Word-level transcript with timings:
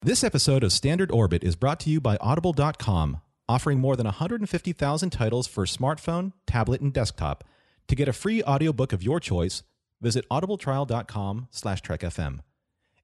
This 0.00 0.22
episode 0.22 0.62
of 0.62 0.72
Standard 0.72 1.10
Orbit 1.10 1.42
is 1.42 1.56
brought 1.56 1.80
to 1.80 1.90
you 1.90 2.00
by 2.00 2.18
Audible.com, 2.18 3.20
offering 3.48 3.80
more 3.80 3.96
than 3.96 4.04
150,000 4.04 5.10
titles 5.10 5.48
for 5.48 5.64
smartphone, 5.64 6.34
tablet, 6.46 6.80
and 6.80 6.92
desktop. 6.92 7.42
To 7.88 7.96
get 7.96 8.06
a 8.06 8.12
free 8.12 8.40
audiobook 8.44 8.92
of 8.92 9.02
your 9.02 9.18
choice, 9.18 9.64
visit 10.00 10.24
audibletrial.com 10.30 11.48
slash 11.50 11.82
trekfm. 11.82 12.38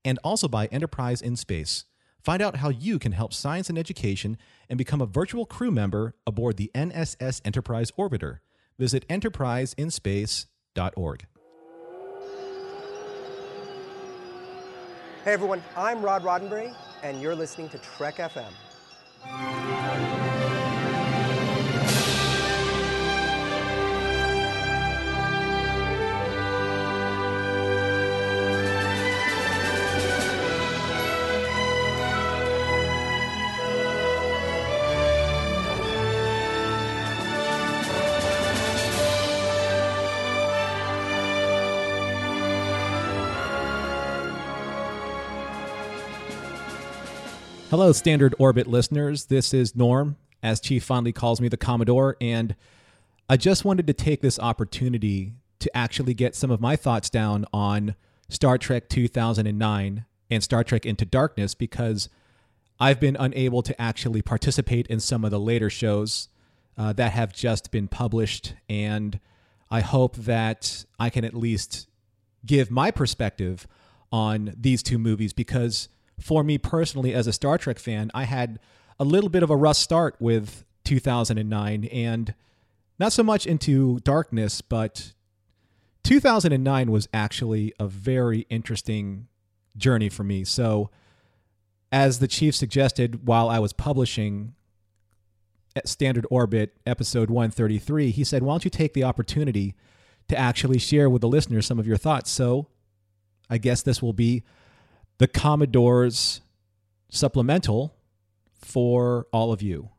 And 0.05 0.21
also 0.23 0.47
by 0.47 0.67
Enterprise 0.67 1.21
in 1.21 1.35
Space. 1.35 1.87
Find 2.23 2.41
out 2.41 2.59
how 2.59 2.69
you 2.69 3.01
can 3.01 3.11
help 3.11 3.35
science 3.35 3.69
and 3.69 3.77
education 3.77 4.39
and 4.69 4.79
become 4.79 5.01
a 5.01 5.07
virtual 5.07 5.47
crew 5.47 5.73
member 5.73 6.15
aboard 6.29 6.59
the 6.59 6.71
NSS 6.77 7.41
Enterprise 7.45 7.91
Orbiter. 7.99 8.39
Visit 8.79 9.05
enterpriseinspace.org. 9.09 11.27
Hey 15.25 15.33
everyone, 15.33 15.63
I'm 15.75 16.03
Rod 16.03 16.23
Roddenberry, 16.23 16.75
and 17.05 17.21
you're 17.21 17.35
listening 17.35 17.69
to 17.69 17.79
Trek 17.79 18.17
FM. 18.17 19.64
Hello, 47.77 47.91
Standard 47.91 48.37
Orbit 48.39 48.69
listeners. 48.69 49.25
This 49.25 49.53
is 49.53 49.75
Norm, 49.75 50.15
as 50.45 50.61
Chief 50.61 50.85
fondly 50.85 51.11
calls 51.11 51.41
me, 51.41 51.49
the 51.49 51.57
Commodore, 51.57 52.17
and 52.21 52.55
I 53.29 53.37
just 53.37 53.65
wanted 53.65 53.89
to 53.89 53.93
take 53.93 54.21
this 54.21 54.39
opportunity 54.39 55.33
to 55.59 55.77
actually 55.77 56.15
get 56.15 56.37
some 56.37 56.53
of 56.53 56.61
my 56.61 56.77
thoughts 56.77 57.11
down 57.11 57.47
on 57.53 57.97
Star 58.29 58.59
Trek 58.59 58.89
2009 58.89 60.05
and 60.31 60.43
Star 60.45 60.63
Trek 60.63 60.87
Into 60.87 61.05
Darkness 61.05 61.57
because 61.57 62.09
I've 62.79 63.01
been 63.01 63.17
unable 63.19 63.61
to 63.63 63.83
actually 63.83 64.23
participate 64.23 64.87
in 64.87 65.01
some 65.01 65.25
of 65.25 65.33
the 65.33 65.41
later 65.41 65.69
shows 65.69 66.29
uh, 66.79 66.93
that 66.93 67.11
have 67.11 67.33
just 67.33 67.73
been 67.73 67.89
published, 67.89 68.55
and 68.69 69.19
I 69.69 69.81
hope 69.81 70.15
that 70.15 70.85
I 71.01 71.11
can 71.11 71.25
at 71.25 71.35
least 71.35 71.89
give 72.47 72.71
my 72.71 72.93
perspective 72.93 73.67
on 74.13 74.55
these 74.57 74.81
two 74.81 74.97
movies 74.97 75.33
because 75.33 75.89
for 76.21 76.45
me 76.45 76.59
personally 76.59 77.15
as 77.15 77.27
a 77.27 77.33
Star 77.33 77.59
Trek 77.59 77.79
fan, 77.79 78.11
I 78.15 78.25
had 78.25 78.59
a 78.99 79.05
little 79.05 79.31
bit 79.31 79.43
of 79.43 79.51
a 79.51 79.57
rough 79.57 79.77
start 79.77 80.17
with 80.19 80.65
2009 80.85 81.85
and 81.87 82.35
not 82.99 83.13
so 83.13 83.23
much 83.23 83.47
into 83.47 83.99
darkness, 84.01 84.61
but 84.61 85.13
2009 86.05 86.91
was 86.91 87.09
actually 87.13 87.73
a 87.81 87.87
very 87.89 88.47
interesting 88.51 89.27
journey 89.77 90.09
for 90.09 90.23
me. 90.23 90.45
So, 90.45 90.91
as 91.91 92.19
the 92.19 92.29
chief 92.29 92.55
suggested 92.55 93.27
while 93.27 93.49
I 93.49 93.59
was 93.59 93.73
publishing 93.73 94.55
Standard 95.85 96.27
Orbit 96.31 96.77
episode 96.87 97.31
133, 97.31 98.11
he 98.11 98.25
said, 98.25 98.43
Why 98.43 98.53
don't 98.53 98.65
you 98.65 98.71
take 98.71 98.95
the 98.95 99.05
opportunity 99.05 99.75
to 100.29 100.39
actually 100.39 100.79
share 100.79 101.11
with 101.11 101.23
the 101.23 101.29
listeners 101.29 101.67
some 101.67 101.79
of 101.79 101.87
your 101.87 101.97
thoughts? 101.97 102.31
So, 102.31 102.69
I 103.51 103.59
guess 103.59 103.83
this 103.83 104.01
will 104.01 104.13
be 104.13 104.45
the 105.19 105.29
Commodore's 105.29 106.41
supplemental 107.09 107.95
for 108.55 109.27
all 109.33 109.53
of 109.53 109.63
you. 109.63 109.91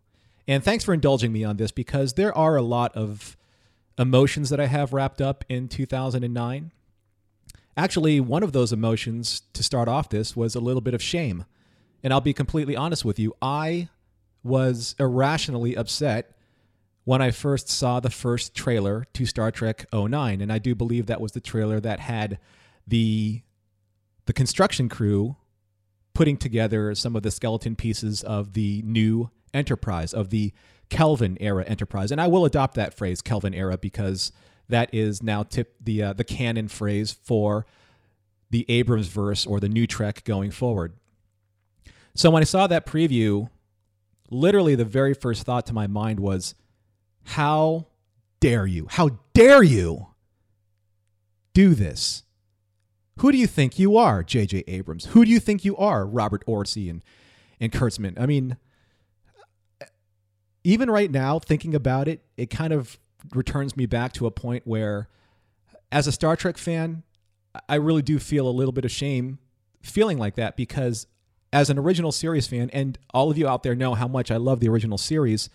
And 0.48 0.64
thanks 0.64 0.84
for 0.84 0.94
indulging 0.94 1.32
me 1.32 1.44
on 1.44 1.58
this 1.58 1.72
because 1.72 2.14
there 2.14 2.36
are 2.38 2.56
a 2.56 2.62
lot 2.62 2.96
of 2.96 3.38
emotions 3.98 4.50
that 4.50 4.60
I 4.60 4.68
have 4.68 4.94
wrapped 4.94 5.22
up 5.22 5.44
in 5.50 5.68
2009. 5.68 6.72
Actually, 7.78 8.20
one 8.20 8.44
of 8.44 8.52
those 8.52 8.72
emotions 8.72 9.42
to 9.54 9.64
start 9.64 9.88
off 9.88 10.10
this 10.10 10.36
was 10.36 10.56
a 10.56 10.60
little 10.60 10.82
bit 10.82 10.94
of 10.94 11.02
shame. 11.02 11.46
And 12.04 12.14
I'll 12.14 12.22
be 12.22 12.34
completely 12.34 12.76
honest 12.76 13.04
with 13.04 13.18
you. 13.18 13.34
I 13.42 13.90
was 14.44 14.96
irrationally 15.00 15.76
upset 15.76 16.32
when 17.04 17.22
I 17.22 17.32
first 17.32 17.68
saw 17.68 18.00
the 18.00 18.10
first 18.10 18.54
trailer 18.54 19.06
to 19.14 19.26
Star 19.26 19.52
Trek 19.52 19.86
09. 19.94 20.42
And 20.42 20.52
I 20.52 20.60
do 20.60 20.76
believe 20.76 21.08
that 21.08 21.22
was 21.22 21.32
the 21.32 21.42
trailer 21.42 21.80
that 21.80 22.00
had 22.00 22.38
the 22.88 23.42
the 24.26 24.34
construction 24.34 24.90
crew 24.90 25.36
putting 26.14 26.38
together 26.38 26.96
some 26.96 27.16
of 27.16 27.24
the 27.24 27.32
skeleton 27.32 27.76
pieces 27.76 28.24
of 28.24 28.54
the 28.54 28.82
new 28.86 29.30
Enterprise, 29.54 30.14
of 30.14 30.32
the 30.32 30.52
Kelvin 30.90 31.38
era 31.40 31.64
Enterprise. 31.64 32.12
And 32.12 32.20
I 32.20 32.28
will 32.28 32.46
adopt 32.46 32.76
that 32.76 32.94
phrase, 32.94 33.22
Kelvin 33.22 33.54
era, 33.54 33.78
because 33.78 34.32
that 34.68 34.94
is 34.94 35.24
now 35.24 35.44
tip 35.44 35.76
the 35.82 36.04
uh, 36.04 36.14
the 36.14 36.24
canon 36.24 36.68
phrase 36.68 37.12
for 37.12 37.66
the 38.50 38.66
Abrams 38.68 39.08
verse 39.08 39.46
or 39.46 39.60
the 39.60 39.70
new 39.70 39.88
Trek 39.88 40.24
going 40.26 40.52
forward. 40.52 40.94
So 42.16 42.30
when 42.30 42.42
I 42.42 42.46
saw 42.46 42.68
that 42.68 42.86
preview, 42.86 43.50
literally 44.30 44.76
the 44.76 44.86
very 44.86 45.14
first 45.14 45.44
thought 45.44 45.66
to 45.68 45.74
my 45.74 45.88
mind 45.88 46.20
was, 46.20 46.56
how 47.24 47.88
dare 48.40 48.66
you? 48.66 48.88
How 48.90 49.20
dare 49.34 49.64
you 49.64 50.08
do 51.54 51.76
this? 51.76 52.24
Who 53.20 53.32
do 53.32 53.38
you 53.38 53.48
think 53.48 53.80
you 53.80 53.98
are, 53.98 54.24
J.J. 54.24 54.66
Abrams? 54.68 55.06
Who 55.08 55.24
do 55.24 55.32
you 55.32 55.40
think 55.40 55.64
you 55.64 55.78
are, 55.78 56.06
Robert 56.06 56.46
Orci 56.46 56.90
and, 56.90 57.04
and 57.60 57.72
Kurtzman? 57.72 58.20
I 58.20 58.26
mean, 58.26 58.58
even 60.64 60.90
right 60.90 61.10
now, 61.10 61.40
thinking 61.40 61.74
about 61.74 62.08
it, 62.08 62.26
it 62.36 62.50
kind 62.50 62.74
of 62.74 63.00
returns 63.34 63.78
me 63.78 63.86
back 63.86 64.12
to 64.14 64.26
a 64.26 64.32
point 64.32 64.64
where, 64.66 65.08
as 65.92 66.08
a 66.08 66.12
Star 66.12 66.36
Trek 66.36 66.58
fan, 66.58 67.04
I 67.70 67.76
really 67.76 68.02
do 68.02 68.20
feel 68.20 68.48
a 68.48 68.52
little 68.52 68.74
bit 68.74 68.84
of 68.84 68.92
shame 68.92 69.40
feeling 69.82 70.18
like 70.18 70.36
that 70.36 70.58
because, 70.58 71.08
as 71.54 71.70
an 71.70 71.78
original 71.78 72.12
series 72.12 72.48
fan, 72.48 72.70
and 72.72 72.98
all 73.14 73.32
of 73.32 73.38
you 73.38 73.48
out 73.48 73.64
there 73.64 73.76
know 73.76 73.94
how 73.94 74.10
much 74.10 74.30
I 74.30 74.38
love 74.38 74.60
the 74.60 74.68
original 74.68 74.98
series, 74.98 75.50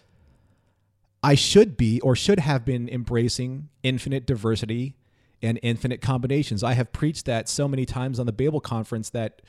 I 1.22 1.34
should 1.34 1.76
be 1.76 2.00
or 2.00 2.16
should 2.16 2.40
have 2.40 2.64
been 2.64 2.88
embracing 2.88 3.68
infinite 3.82 4.24
diversity 4.24 4.94
and 5.42 5.58
infinite 5.62 6.00
combinations. 6.00 6.62
I 6.62 6.74
have 6.74 6.92
preached 6.92 7.26
that 7.26 7.48
so 7.48 7.66
many 7.66 7.86
times 7.86 8.18
on 8.18 8.26
the 8.26 8.32
Babel 8.32 8.60
conference 8.60 9.10
that 9.10 9.42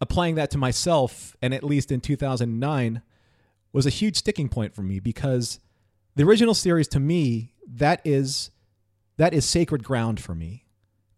applying 0.00 0.34
that 0.36 0.50
to 0.50 0.58
myself, 0.58 1.36
and 1.42 1.54
at 1.54 1.64
least 1.64 1.92
in 1.92 2.00
2009, 2.00 3.02
was 3.72 3.86
a 3.86 3.90
huge 3.90 4.16
sticking 4.16 4.48
point 4.48 4.74
for 4.74 4.82
me 4.82 4.98
because 4.98 5.60
the 6.16 6.24
original 6.24 6.54
series 6.54 6.88
to 6.88 7.00
me 7.00 7.52
that 7.66 8.00
is 8.04 8.50
that 9.16 9.34
is 9.34 9.44
sacred 9.44 9.84
ground 9.84 10.18
for 10.18 10.34
me. 10.34 10.64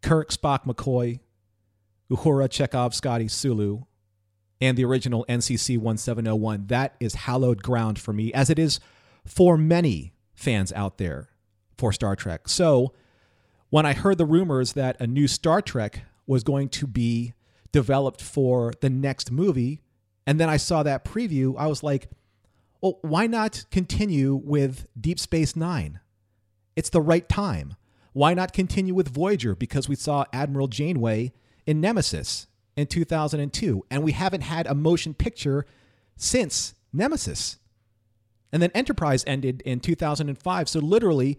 Kirk, 0.03 0.31
Spock, 0.31 0.65
McCoy, 0.65 1.21
Uhura, 2.10 2.49
Chekov, 2.49 2.93
Scotty, 2.93 3.28
Sulu, 3.28 3.83
and 4.60 4.77
the 4.77 4.84
original 4.84 5.25
NCC 5.28 5.78
1701. 5.78 6.66
That 6.66 6.97
is 6.99 7.15
hallowed 7.15 7.62
ground 7.62 7.99
for 7.99 8.12
me, 8.12 8.33
as 8.33 8.50
it 8.50 8.59
is 8.59 8.81
for 9.25 9.56
many 9.56 10.12
fans 10.34 10.72
out 10.72 10.99
there 10.99 11.28
for 11.78 11.93
Star 11.93 12.16
Trek. 12.16 12.49
So 12.49 12.93
when 13.72 13.87
I 13.87 13.94
heard 13.94 14.19
the 14.19 14.27
rumors 14.27 14.75
that 14.75 15.00
a 15.00 15.06
new 15.06 15.27
Star 15.27 15.62
Trek 15.62 16.05
was 16.27 16.44
going 16.44 16.69
to 16.69 16.87
be 16.87 17.33
developed 17.72 18.21
for 18.21 18.75
the 18.83 18.91
next 18.91 19.31
movie, 19.31 19.81
and 20.27 20.38
then 20.38 20.50
I 20.50 20.59
saw 20.59 20.83
that 20.83 21.06
preview, 21.06 21.55
I 21.56 21.69
was 21.69 21.83
like, 21.83 22.10
well, 22.83 22.99
why 23.00 23.27
not 23.27 23.65
continue 23.71 24.34
with 24.34 24.87
Deep 25.00 25.19
Space 25.19 25.56
Nine? 25.56 26.00
It's 26.77 26.91
the 26.91 27.00
right 27.00 27.27
time. 27.27 27.77
Why 28.12 28.34
not 28.34 28.53
continue 28.53 28.93
with 28.93 29.09
Voyager? 29.09 29.55
Because 29.55 29.89
we 29.89 29.97
saw 29.97 30.27
Admiral 30.34 30.69
Janeway 30.69 31.33
in 31.65 31.81
Nemesis 31.81 32.49
in 32.77 32.89
2002, 32.89 33.87
and 33.91 34.03
we 34.03 34.12
haven't 34.12 34.43
had 34.43 34.66
a 34.66 34.75
motion 34.75 35.15
picture 35.15 35.65
since 36.15 36.74
Nemesis. 36.92 37.57
And 38.53 38.63
then 38.63 38.71
Enterprise 38.74 39.24
ended 39.27 39.63
in 39.65 39.80
2005. 39.80 40.69
So 40.69 40.78
literally, 40.78 41.39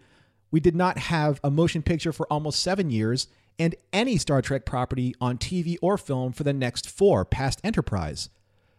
we 0.54 0.60
did 0.60 0.76
not 0.76 0.96
have 0.98 1.40
a 1.42 1.50
motion 1.50 1.82
picture 1.82 2.12
for 2.12 2.32
almost 2.32 2.62
seven 2.62 2.88
years 2.88 3.26
and 3.58 3.74
any 3.92 4.16
Star 4.16 4.40
Trek 4.40 4.64
property 4.64 5.12
on 5.20 5.36
TV 5.36 5.76
or 5.82 5.98
film 5.98 6.32
for 6.32 6.44
the 6.44 6.52
next 6.52 6.88
four 6.88 7.24
past 7.24 7.60
Enterprise. 7.64 8.30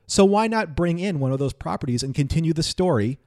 So 0.08 0.24
why 0.24 0.48
not 0.48 0.74
bring 0.74 1.00
in 1.00 1.20
one 1.20 1.34
of 1.34 1.40
those 1.40 1.52
properties 1.52 2.02
and 2.02 2.16
continue 2.16 2.54
the 2.54 2.64
story 2.64 3.20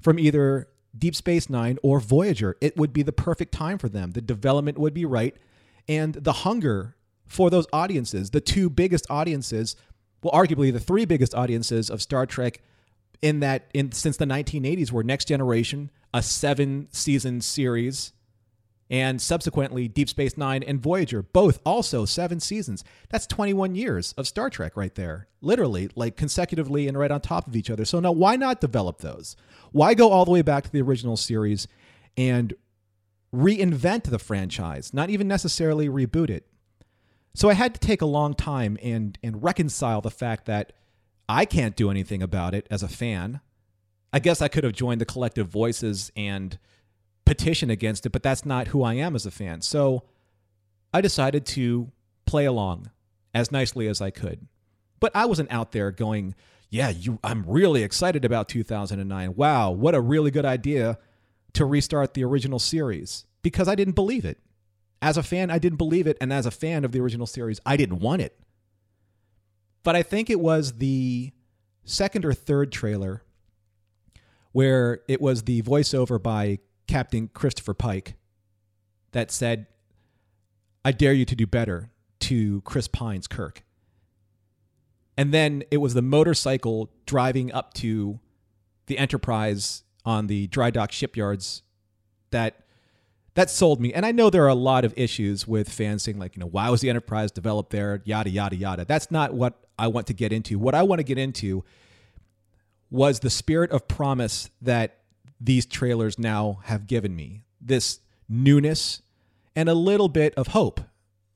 from 0.00 0.20
either 0.20 0.68
Deep 0.96 1.16
Space 1.16 1.50
Nine 1.50 1.80
or 1.82 1.98
Voyager? 1.98 2.56
It 2.60 2.76
would 2.76 2.92
be 2.92 3.02
the 3.02 3.10
perfect 3.10 3.50
time 3.52 3.76
for 3.76 3.88
them. 3.88 4.12
The 4.12 4.20
development 4.20 4.78
would 4.78 4.94
be 4.94 5.04
right, 5.04 5.34
and 5.88 6.14
the 6.14 6.32
hunger 6.32 6.94
for 7.26 7.50
those 7.50 7.66
audiences, 7.72 8.30
the 8.30 8.40
two 8.40 8.70
biggest 8.70 9.04
audiences, 9.10 9.74
well, 10.22 10.32
arguably 10.32 10.72
the 10.72 10.78
three 10.78 11.06
biggest 11.06 11.34
audiences 11.34 11.90
of 11.90 12.00
Star 12.00 12.24
Trek 12.24 12.60
in 13.20 13.40
that 13.40 13.68
in 13.74 13.90
since 13.90 14.16
the 14.16 14.26
1980s 14.26 14.92
were 14.92 15.02
Next 15.02 15.26
Generation, 15.26 15.90
a 16.16 16.22
seven 16.22 16.88
season 16.92 17.40
series 17.42 18.12
And 18.88 19.20
subsequently, 19.20 19.88
Deep 19.88 20.08
Space 20.08 20.36
Nine 20.36 20.62
and 20.62 20.80
Voyager, 20.80 21.22
both 21.22 21.60
also 21.66 22.04
seven 22.04 22.38
seasons. 22.38 22.84
That's 23.08 23.26
21 23.26 23.74
years 23.74 24.12
of 24.12 24.28
Star 24.28 24.48
Trek 24.48 24.76
right 24.76 24.94
there, 24.94 25.28
literally, 25.40 25.88
like 25.96 26.16
consecutively 26.16 26.86
and 26.86 26.96
right 26.96 27.10
on 27.10 27.20
top 27.20 27.48
of 27.48 27.56
each 27.56 27.68
other. 27.70 27.84
So 27.84 27.98
now, 27.98 28.12
why 28.12 28.36
not 28.36 28.60
develop 28.60 28.98
those? 28.98 29.36
Why 29.72 29.94
go 29.94 30.10
all 30.10 30.24
the 30.24 30.30
way 30.30 30.42
back 30.42 30.64
to 30.64 30.70
the 30.72 30.82
original 30.82 31.16
series 31.16 31.66
and 32.16 32.54
reinvent 33.34 34.04
the 34.04 34.20
franchise, 34.20 34.94
not 34.94 35.10
even 35.10 35.26
necessarily 35.26 35.88
reboot 35.88 36.30
it? 36.30 36.46
So 37.34 37.50
I 37.50 37.54
had 37.54 37.74
to 37.74 37.80
take 37.80 38.02
a 38.02 38.06
long 38.06 38.34
time 38.34 38.78
and 38.82 39.18
and 39.22 39.42
reconcile 39.42 40.00
the 40.00 40.10
fact 40.12 40.46
that 40.46 40.72
I 41.28 41.44
can't 41.44 41.76
do 41.76 41.90
anything 41.90 42.22
about 42.22 42.54
it 42.54 42.68
as 42.70 42.84
a 42.84 42.88
fan. 42.88 43.40
I 44.16 44.18
guess 44.18 44.40
I 44.40 44.48
could 44.48 44.64
have 44.64 44.72
joined 44.72 45.02
the 45.02 45.04
collective 45.04 45.48
voices 45.48 46.10
and 46.16 46.58
petition 47.26 47.68
against 47.68 48.06
it, 48.06 48.12
but 48.12 48.22
that's 48.22 48.46
not 48.46 48.68
who 48.68 48.82
I 48.82 48.94
am 48.94 49.14
as 49.14 49.26
a 49.26 49.30
fan. 49.30 49.60
So 49.60 50.04
I 50.94 51.02
decided 51.02 51.44
to 51.48 51.92
play 52.24 52.46
along 52.46 52.90
as 53.34 53.52
nicely 53.52 53.86
as 53.88 54.00
I 54.00 54.08
could. 54.08 54.48
But 55.00 55.14
I 55.14 55.26
wasn't 55.26 55.52
out 55.52 55.72
there 55.72 55.90
going, 55.90 56.34
"Yeah, 56.70 56.88
you 56.88 57.18
I'm 57.22 57.44
really 57.46 57.82
excited 57.82 58.24
about 58.24 58.48
2009. 58.48 59.34
Wow, 59.34 59.72
what 59.72 59.94
a 59.94 60.00
really 60.00 60.30
good 60.30 60.46
idea 60.46 60.98
to 61.52 61.66
restart 61.66 62.14
the 62.14 62.24
original 62.24 62.58
series." 62.58 63.26
Because 63.42 63.68
I 63.68 63.74
didn't 63.74 63.96
believe 63.96 64.24
it. 64.24 64.38
As 65.02 65.18
a 65.18 65.22
fan, 65.22 65.50
I 65.50 65.58
didn't 65.58 65.76
believe 65.76 66.06
it, 66.06 66.16
and 66.22 66.32
as 66.32 66.46
a 66.46 66.50
fan 66.50 66.86
of 66.86 66.92
the 66.92 67.00
original 67.00 67.26
series, 67.26 67.60
I 67.66 67.76
didn't 67.76 67.98
want 67.98 68.22
it. 68.22 68.40
But 69.82 69.94
I 69.94 70.02
think 70.02 70.30
it 70.30 70.40
was 70.40 70.78
the 70.78 71.32
second 71.84 72.24
or 72.24 72.32
third 72.32 72.72
trailer 72.72 73.22
where 74.56 75.00
it 75.06 75.20
was 75.20 75.42
the 75.42 75.60
voiceover 75.60 76.22
by 76.22 76.58
Captain 76.86 77.28
Christopher 77.28 77.74
Pike 77.74 78.14
that 79.12 79.30
said, 79.30 79.66
I 80.82 80.92
dare 80.92 81.12
you 81.12 81.26
to 81.26 81.36
do 81.36 81.46
better 81.46 81.90
to 82.20 82.62
Chris 82.62 82.88
Pine's 82.88 83.26
Kirk. 83.26 83.64
And 85.14 85.34
then 85.34 85.62
it 85.70 85.76
was 85.76 85.92
the 85.92 86.00
motorcycle 86.00 86.90
driving 87.04 87.52
up 87.52 87.74
to 87.74 88.18
the 88.86 88.96
Enterprise 88.96 89.82
on 90.06 90.26
the 90.26 90.46
dry 90.46 90.70
dock 90.70 90.90
shipyards 90.90 91.60
that 92.30 92.64
that 93.34 93.50
sold 93.50 93.78
me. 93.78 93.92
And 93.92 94.06
I 94.06 94.12
know 94.12 94.30
there 94.30 94.44
are 94.44 94.48
a 94.48 94.54
lot 94.54 94.86
of 94.86 94.94
issues 94.96 95.46
with 95.46 95.68
fans 95.68 96.02
saying 96.04 96.18
like, 96.18 96.34
you 96.34 96.40
know, 96.40 96.48
why 96.48 96.70
was 96.70 96.80
the 96.80 96.88
Enterprise 96.88 97.30
developed 97.30 97.72
there? 97.72 98.00
Yada 98.06 98.30
yada 98.30 98.56
yada. 98.56 98.86
That's 98.86 99.10
not 99.10 99.34
what 99.34 99.66
I 99.78 99.88
want 99.88 100.06
to 100.06 100.14
get 100.14 100.32
into. 100.32 100.58
What 100.58 100.74
I 100.74 100.82
want 100.82 101.00
to 101.00 101.04
get 101.04 101.18
into 101.18 101.62
was 102.90 103.20
the 103.20 103.30
spirit 103.30 103.70
of 103.70 103.88
promise 103.88 104.50
that 104.62 104.98
these 105.40 105.66
trailers 105.66 106.18
now 106.18 106.60
have 106.64 106.86
given 106.86 107.14
me. 107.14 107.42
This 107.60 108.00
newness 108.28 109.02
and 109.54 109.68
a 109.68 109.74
little 109.74 110.08
bit 110.08 110.34
of 110.34 110.48
hope 110.48 110.80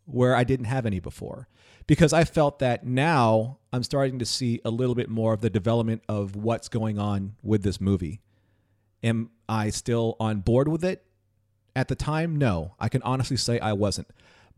where 0.05 0.35
I 0.35 0.45
didn't 0.45 0.67
have 0.67 0.87
any 0.87 1.01
before. 1.01 1.49
Because 1.87 2.13
I 2.13 2.25
felt 2.25 2.61
that 2.61 2.87
now 2.87 3.59
I'm 3.73 3.83
starting 3.83 4.19
to 4.21 4.25
see 4.25 4.61
a 4.65 4.71
little 4.71 4.95
bit 4.95 5.09
more 5.09 5.33
of 5.33 5.41
the 5.41 5.51
development 5.51 6.03
of 6.09 6.37
what's 6.37 6.69
going 6.69 6.99
on 6.99 7.35
with 7.43 7.63
this 7.63 7.81
movie. 7.81 8.21
Am 9.03 9.31
I 9.49 9.71
still 9.71 10.17
on 10.21 10.41
board 10.41 10.69
with 10.69 10.85
it? 10.85 11.05
At 11.75 11.89
the 11.89 11.95
time, 11.95 12.37
no. 12.37 12.75
I 12.79 12.89
can 12.89 13.03
honestly 13.03 13.37
say 13.37 13.59
I 13.59 13.73
wasn't. 13.73 14.09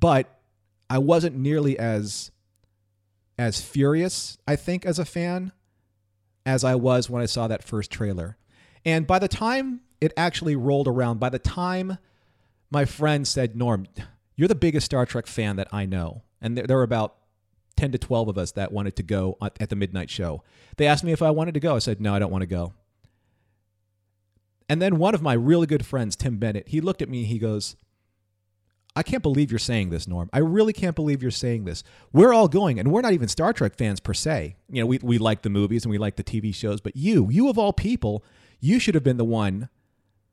But 0.00 0.39
I 0.91 0.99
wasn't 0.99 1.37
nearly 1.37 1.79
as 1.79 2.31
as 3.39 3.62
furious, 3.62 4.37
I 4.47 4.56
think, 4.56 4.85
as 4.85 4.99
a 4.99 5.05
fan 5.06 5.53
as 6.44 6.65
I 6.65 6.75
was 6.75 7.09
when 7.09 7.23
I 7.23 7.27
saw 7.27 7.49
that 7.49 7.62
first 7.62 7.91
trailer. 7.91 8.37
And 8.85 9.06
by 9.06 9.19
the 9.19 9.29
time 9.29 9.81
it 10.00 10.12
actually 10.17 10.56
rolled 10.56 10.89
around, 10.89 11.21
by 11.21 11.29
the 11.29 11.39
time 11.39 11.99
my 12.71 12.85
friend 12.85 13.27
said, 13.27 13.56
Norm, 13.56 13.87
you're 14.35 14.49
the 14.49 14.55
biggest 14.55 14.87
Star 14.87 15.06
Trek 15.06 15.27
fan 15.27 15.56
that 15.56 15.69
I 15.73 15.87
know. 15.87 16.23
And 16.41 16.56
there, 16.56 16.67
there 16.67 16.77
were 16.77 16.83
about 16.83 17.17
10 17.77 17.93
to 17.93 17.99
12 17.99 18.29
of 18.29 18.39
us 18.39 18.53
that 18.53 18.73
wanted 18.73 18.97
to 18.97 19.03
go 19.03 19.37
at 19.41 19.69
the 19.69 19.77
midnight 19.77 20.11
show. 20.11 20.43
They 20.77 20.87
asked 20.87 21.05
me 21.05 21.12
if 21.12 21.23
I 21.23 21.31
wanted 21.31 21.55
to 21.55 21.61
go. 21.61 21.77
I 21.77 21.79
said, 21.79 22.00
no, 22.00 22.15
I 22.15 22.19
don't 22.19 22.33
want 22.33 22.43
to 22.43 22.47
go. 22.47 22.75
And 24.69 24.81
then 24.81 24.99
one 24.99 25.15
of 25.15 25.23
my 25.23 25.35
really 25.35 25.67
good 25.67 25.85
friends, 25.85 26.17
Tim 26.17 26.39
Bennett, 26.39 26.69
he 26.69 26.81
looked 26.81 27.03
at 27.03 27.09
me 27.09 27.25
he 27.25 27.39
goes, 27.39 27.77
I 28.94 29.03
can't 29.03 29.23
believe 29.23 29.50
you're 29.50 29.59
saying 29.59 29.91
this, 29.91 30.06
Norm. 30.06 30.29
I 30.33 30.39
really 30.39 30.75
can't 30.75 30.94
believe 30.94 31.23
you're 31.23 31.31
saying 31.31 31.65
this. 31.65 31.83
We're 32.12 32.35
all 32.35 32.49
going, 32.49 32.79
and 32.79 32.93
we're 32.93 33.00
not 33.00 33.15
even 33.15 33.29
Star 33.29 33.53
Trek 33.53 33.77
fans 33.77 34.00
per 34.00 34.12
se. 34.12 34.56
You 34.69 34.83
know, 34.83 34.87
we, 34.87 34.99
we 35.03 35.19
like 35.19 35.43
the 35.43 35.50
movies 35.50 35.85
and 35.85 35.91
we 35.91 35.99
like 35.99 36.17
the 36.17 36.25
TV 36.25 36.55
shows, 36.55 36.81
but 36.81 36.94
you, 36.94 37.31
you 37.31 37.49
of 37.49 37.59
all 37.59 37.73
people, 37.73 38.23
you 38.61 38.79
should 38.79 38.94
have 38.94 39.05
been 39.05 39.17
the 39.17 39.25
one 39.25 39.71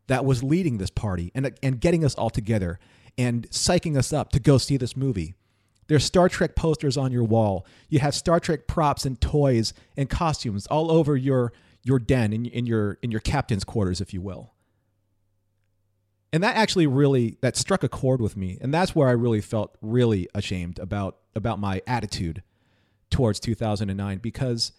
that 0.08 0.26
was 0.26 0.44
leading 0.44 0.78
this 0.78 0.90
party 0.90 1.32
and, 1.34 1.58
and 1.64 1.80
getting 1.80 2.04
us 2.04 2.16
all 2.16 2.30
together 2.30 2.80
and 3.18 3.50
psyching 3.50 3.96
us 3.98 4.12
up 4.12 4.32
to 4.32 4.40
go 4.40 4.58
see 4.58 4.76
this 4.76 4.98
movie. 4.98 5.36
There's 5.88 6.04
Star 6.04 6.28
Trek 6.28 6.56
posters 6.56 6.98
on 6.98 7.12
your 7.12 7.24
wall. 7.24 7.66
You 7.88 8.00
have 8.00 8.14
Star 8.14 8.40
Trek 8.40 8.68
props 8.68 9.06
and 9.06 9.20
toys 9.22 9.74
and 9.96 10.10
costumes 10.10 10.68
all 10.68 10.92
over 10.92 11.16
your 11.16 11.54
your 11.82 11.98
den 11.98 12.34
in, 12.34 12.46
in 12.46 12.66
your 12.66 13.00
in 13.02 13.10
your 13.10 13.22
captain's 13.22 13.64
quarters, 13.64 14.02
if 14.02 14.14
you 14.14 14.22
will 14.22 14.54
and 16.32 16.44
that 16.44 16.56
actually 16.56 16.88
really 16.88 17.38
that 17.42 17.56
struck 17.56 17.84
a 17.84 17.90
chord 17.90 18.22
with 18.22 18.38
me. 18.38 18.58
And 18.62 18.74
that's 18.74 18.96
where 18.96 19.08
i 19.08 19.12
really 19.12 19.42
felt 19.42 19.76
really 19.82 20.28
ashamed 20.34 20.80
about 20.80 21.18
about 21.36 21.60
my 21.60 21.82
attitude 21.88 22.44
towards 23.10 23.40
2009 23.40 24.20
because 24.20 24.72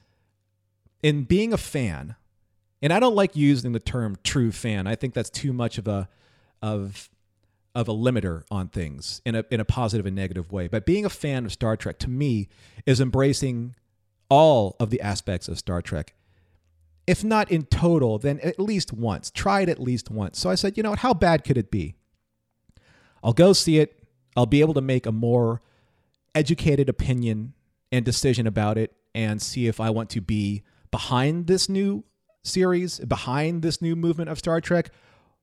in 1.02 1.24
being 1.24 1.52
a 1.52 1.56
fan 1.56 2.14
and 2.80 2.92
i 2.92 3.00
don't 3.00 3.16
like 3.16 3.34
using 3.34 3.72
the 3.72 3.80
term 3.80 4.16
true 4.22 4.52
fan 4.52 4.86
i 4.86 4.94
think 4.94 5.14
that's 5.14 5.30
too 5.30 5.52
much 5.52 5.78
of 5.78 5.88
a 5.88 6.08
of 6.62 7.10
of 7.74 7.88
a 7.88 7.92
limiter 7.92 8.42
on 8.50 8.68
things 8.68 9.22
in 9.24 9.34
a 9.34 9.44
in 9.50 9.60
a 9.60 9.64
positive 9.64 10.06
and 10.06 10.16
negative 10.16 10.50
way. 10.50 10.68
But 10.68 10.84
being 10.84 11.04
a 11.04 11.10
fan 11.10 11.44
of 11.44 11.52
star 11.52 11.76
trek 11.76 11.98
to 12.00 12.10
me 12.10 12.48
is 12.86 13.00
embracing 13.00 13.74
all 14.28 14.76
of 14.80 14.90
the 14.90 15.00
aspects 15.00 15.48
of 15.48 15.58
star 15.58 15.82
trek 15.82 16.14
if 17.10 17.24
not 17.24 17.50
in 17.50 17.64
total, 17.64 18.18
then 18.18 18.38
at 18.38 18.60
least 18.60 18.92
once. 18.92 19.32
Try 19.32 19.62
it 19.62 19.68
at 19.68 19.80
least 19.80 20.12
once. 20.12 20.38
So 20.38 20.48
I 20.48 20.54
said, 20.54 20.76
you 20.76 20.84
know 20.84 20.90
what? 20.90 21.00
How 21.00 21.12
bad 21.12 21.42
could 21.42 21.58
it 21.58 21.68
be? 21.68 21.96
I'll 23.24 23.32
go 23.32 23.52
see 23.52 23.80
it. 23.80 24.04
I'll 24.36 24.46
be 24.46 24.60
able 24.60 24.74
to 24.74 24.80
make 24.80 25.06
a 25.06 25.12
more 25.12 25.60
educated 26.36 26.88
opinion 26.88 27.54
and 27.90 28.04
decision 28.04 28.46
about 28.46 28.78
it 28.78 28.94
and 29.12 29.42
see 29.42 29.66
if 29.66 29.80
I 29.80 29.90
want 29.90 30.08
to 30.10 30.20
be 30.20 30.62
behind 30.92 31.48
this 31.48 31.68
new 31.68 32.04
series, 32.44 33.00
behind 33.00 33.62
this 33.62 33.82
new 33.82 33.96
movement 33.96 34.30
of 34.30 34.38
Star 34.38 34.60
Trek, 34.60 34.92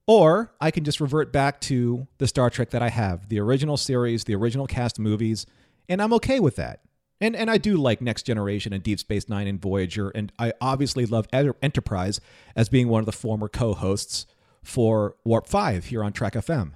or 0.07 0.53
I 0.61 0.71
can 0.71 0.85
just 0.85 1.01
revert 1.01 1.33
back 1.33 1.59
to 1.61 2.07
the 2.17 2.27
Star 2.27 2.49
Trek 2.49 2.69
that 2.69 2.81
I 2.81 2.87
have, 2.87 3.27
the 3.27 3.41
original 3.41 3.75
series, 3.75 4.23
the 4.23 4.35
original 4.35 4.67
cast 4.67 4.99
movies, 4.99 5.45
and 5.89 6.01
I'm 6.01 6.13
okay 6.13 6.39
with 6.39 6.55
that. 6.55 6.79
And 7.19 7.35
and 7.35 7.49
I 7.49 7.57
do 7.57 7.77
like 7.77 8.01
Next 8.01 8.23
Generation 8.23 8.73
and 8.73 8.83
Deep 8.83 8.99
Space 8.99 9.27
Nine 9.27 9.47
and 9.47 9.61
Voyager, 9.61 10.09
and 10.09 10.31
I 10.37 10.53
obviously 10.61 11.05
love 11.05 11.27
Enterprise 11.33 12.21
as 12.55 12.69
being 12.69 12.89
one 12.89 12.99
of 12.99 13.05
the 13.05 13.11
former 13.11 13.47
co-hosts 13.47 14.27
for 14.63 15.15
Warp 15.23 15.47
Five 15.47 15.85
here 15.85 16.03
on 16.03 16.13
Trek 16.13 16.33
FM. 16.33 16.73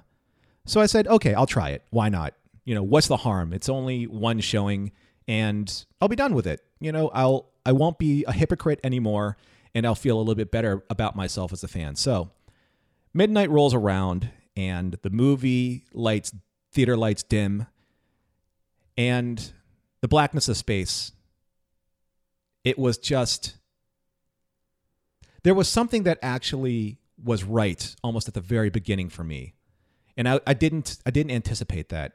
So 0.64 0.80
I 0.80 0.86
said, 0.86 1.06
okay, 1.06 1.34
I'll 1.34 1.46
try 1.46 1.70
it. 1.70 1.84
Why 1.90 2.08
not? 2.08 2.34
You 2.64 2.74
know, 2.74 2.82
what's 2.82 3.08
the 3.08 3.18
harm? 3.18 3.52
It's 3.52 3.68
only 3.68 4.06
one 4.06 4.40
showing, 4.40 4.92
and 5.28 5.84
I'll 6.00 6.08
be 6.08 6.16
done 6.16 6.34
with 6.34 6.46
it. 6.46 6.60
You 6.80 6.92
know, 6.92 7.10
I'll 7.14 7.50
I 7.64 7.72
won't 7.72 7.98
be 7.98 8.24
a 8.26 8.32
hypocrite 8.32 8.80
anymore, 8.82 9.36
and 9.74 9.86
I'll 9.86 9.94
feel 9.94 10.16
a 10.16 10.20
little 10.20 10.34
bit 10.34 10.50
better 10.50 10.82
about 10.90 11.14
myself 11.14 11.52
as 11.52 11.62
a 11.62 11.68
fan. 11.68 11.94
So 11.94 12.30
midnight 13.14 13.50
rolls 13.50 13.74
around, 13.74 14.30
and 14.56 14.98
the 15.02 15.10
movie 15.10 15.84
lights, 15.92 16.34
theater 16.72 16.96
lights 16.96 17.22
dim, 17.22 17.66
and 18.96 19.52
the 20.02 20.08
blackness 20.08 20.48
of 20.48 20.58
space. 20.58 21.12
It 22.64 22.78
was 22.78 22.98
just 22.98 23.56
there 25.42 25.54
was 25.54 25.68
something 25.68 26.02
that 26.02 26.18
actually 26.22 26.98
was 27.22 27.44
right 27.44 27.96
almost 28.04 28.28
at 28.28 28.34
the 28.34 28.40
very 28.40 28.68
beginning 28.68 29.08
for 29.08 29.24
me. 29.24 29.54
And 30.16 30.28
I, 30.28 30.40
I 30.46 30.54
didn't 30.54 30.98
I 31.06 31.10
didn't 31.10 31.32
anticipate 31.32 31.88
that. 31.88 32.12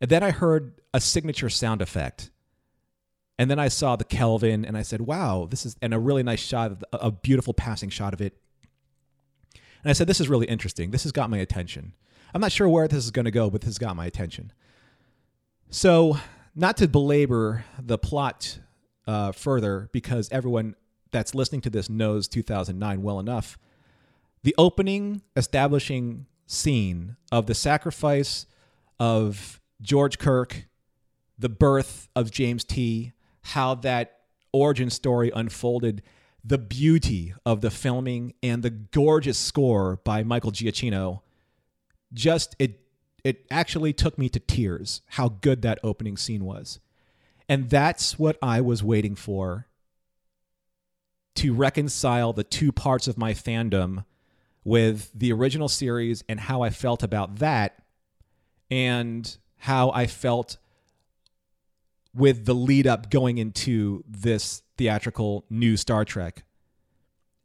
And 0.00 0.10
then 0.10 0.22
I 0.22 0.30
heard 0.30 0.80
a 0.92 1.00
signature 1.00 1.48
sound 1.48 1.80
effect. 1.80 2.30
And 3.38 3.50
then 3.50 3.58
I 3.60 3.68
saw 3.68 3.94
the 3.94 4.04
Kelvin 4.04 4.64
and 4.64 4.76
I 4.76 4.82
said, 4.82 5.00
wow, 5.00 5.46
this 5.48 5.64
is 5.64 5.76
and 5.80 5.94
a 5.94 5.98
really 5.98 6.24
nice 6.24 6.40
shot, 6.40 6.82
a 6.92 7.10
beautiful 7.10 7.54
passing 7.54 7.88
shot 7.88 8.12
of 8.12 8.20
it. 8.20 8.36
And 9.54 9.90
I 9.90 9.92
said, 9.92 10.08
this 10.08 10.20
is 10.20 10.28
really 10.28 10.46
interesting. 10.46 10.90
This 10.90 11.04
has 11.04 11.12
got 11.12 11.30
my 11.30 11.38
attention. 11.38 11.94
I'm 12.34 12.40
not 12.40 12.50
sure 12.50 12.68
where 12.68 12.88
this 12.88 13.04
is 13.04 13.12
going 13.12 13.24
to 13.26 13.30
go, 13.30 13.48
but 13.48 13.60
this 13.60 13.68
has 13.68 13.78
got 13.78 13.94
my 13.94 14.06
attention. 14.06 14.52
So 15.70 16.18
not 16.54 16.76
to 16.78 16.88
belabor 16.88 17.64
the 17.78 17.98
plot 17.98 18.58
uh, 19.06 19.32
further, 19.32 19.88
because 19.92 20.28
everyone 20.30 20.74
that's 21.10 21.34
listening 21.34 21.60
to 21.62 21.70
this 21.70 21.88
knows 21.88 22.28
2009 22.28 23.02
well 23.02 23.18
enough. 23.18 23.58
The 24.42 24.54
opening 24.58 25.22
establishing 25.36 26.26
scene 26.46 27.16
of 27.30 27.46
the 27.46 27.54
sacrifice 27.54 28.46
of 28.98 29.60
George 29.80 30.18
Kirk, 30.18 30.66
the 31.38 31.48
birth 31.48 32.08
of 32.16 32.30
James 32.30 32.64
T, 32.64 33.12
how 33.42 33.74
that 33.76 34.20
origin 34.52 34.90
story 34.90 35.30
unfolded, 35.34 36.02
the 36.44 36.58
beauty 36.58 37.34
of 37.44 37.60
the 37.60 37.70
filming, 37.70 38.34
and 38.42 38.62
the 38.62 38.70
gorgeous 38.70 39.38
score 39.38 40.00
by 40.04 40.22
Michael 40.22 40.52
Giacchino. 40.52 41.20
Just 42.12 42.56
it 42.58 42.80
it 43.24 43.46
actually 43.50 43.92
took 43.92 44.18
me 44.18 44.28
to 44.28 44.40
tears 44.40 45.02
how 45.08 45.28
good 45.28 45.62
that 45.62 45.78
opening 45.82 46.16
scene 46.16 46.44
was. 46.44 46.80
And 47.48 47.70
that's 47.70 48.18
what 48.18 48.36
I 48.42 48.60
was 48.60 48.82
waiting 48.82 49.14
for 49.14 49.66
to 51.36 51.54
reconcile 51.54 52.32
the 52.32 52.44
two 52.44 52.72
parts 52.72 53.06
of 53.06 53.16
my 53.16 53.32
fandom 53.32 54.04
with 54.64 55.10
the 55.14 55.32
original 55.32 55.68
series 55.68 56.22
and 56.28 56.40
how 56.40 56.62
I 56.62 56.70
felt 56.70 57.02
about 57.02 57.36
that 57.36 57.82
and 58.70 59.36
how 59.58 59.90
I 59.92 60.06
felt 60.06 60.58
with 62.14 62.44
the 62.44 62.54
lead 62.54 62.86
up 62.86 63.10
going 63.10 63.38
into 63.38 64.02
this 64.06 64.62
theatrical 64.76 65.44
new 65.48 65.76
Star 65.76 66.04
Trek. 66.04 66.44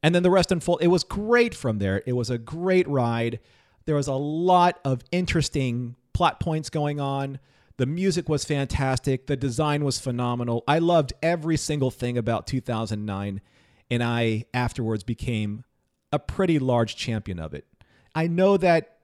And 0.01 0.13
then 0.13 0.23
the 0.23 0.31
rest 0.31 0.51
unfold. 0.51 0.81
It 0.81 0.87
was 0.87 1.03
great 1.03 1.55
from 1.55 1.77
there. 1.77 2.03
It 2.05 2.13
was 2.13 2.29
a 2.29 2.37
great 2.37 2.87
ride. 2.87 3.39
There 3.85 3.95
was 3.95 4.07
a 4.07 4.13
lot 4.13 4.79
of 4.85 5.01
interesting 5.11 5.95
plot 6.13 6.39
points 6.39 6.69
going 6.69 6.99
on. 6.99 7.39
The 7.77 7.85
music 7.85 8.29
was 8.29 8.45
fantastic. 8.45 9.27
The 9.27 9.35
design 9.35 9.83
was 9.83 9.99
phenomenal. 9.99 10.63
I 10.67 10.79
loved 10.79 11.13
every 11.21 11.57
single 11.57 11.91
thing 11.91 12.17
about 12.17 12.47
2009 12.47 13.41
and 13.89 14.03
I 14.03 14.45
afterwards 14.53 15.03
became 15.03 15.63
a 16.11 16.19
pretty 16.19 16.59
large 16.59 16.95
champion 16.95 17.39
of 17.39 17.53
it. 17.53 17.65
I 18.15 18.27
know 18.27 18.57
that 18.57 18.97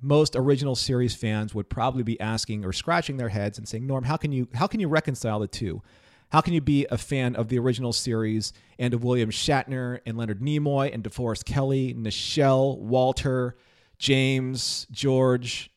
most 0.00 0.34
original 0.34 0.74
series 0.74 1.14
fans 1.14 1.54
would 1.54 1.68
probably 1.68 2.02
be 2.02 2.18
asking 2.20 2.64
or 2.64 2.72
scratching 2.72 3.16
their 3.16 3.28
heads 3.28 3.58
and 3.58 3.68
saying, 3.68 3.86
"Norm, 3.86 4.04
how 4.04 4.16
can 4.16 4.32
you 4.32 4.48
how 4.54 4.66
can 4.66 4.80
you 4.80 4.88
reconcile 4.88 5.38
the 5.38 5.46
two? 5.46 5.82
How 6.30 6.40
can 6.40 6.54
you 6.54 6.60
be 6.60 6.86
a 6.90 6.98
fan 6.98 7.36
of 7.36 7.48
the 7.48 7.58
original 7.58 7.92
series 7.92 8.52
and 8.78 8.94
of 8.94 9.04
William 9.04 9.30
Shatner 9.30 10.00
and 10.06 10.16
Leonard 10.16 10.40
Nimoy 10.40 10.92
and 10.92 11.04
DeForest 11.04 11.44
Kelley, 11.44 11.94
Nichelle, 11.94 12.78
Walter, 12.78 13.54
James, 14.02 14.88
George, 14.90 15.70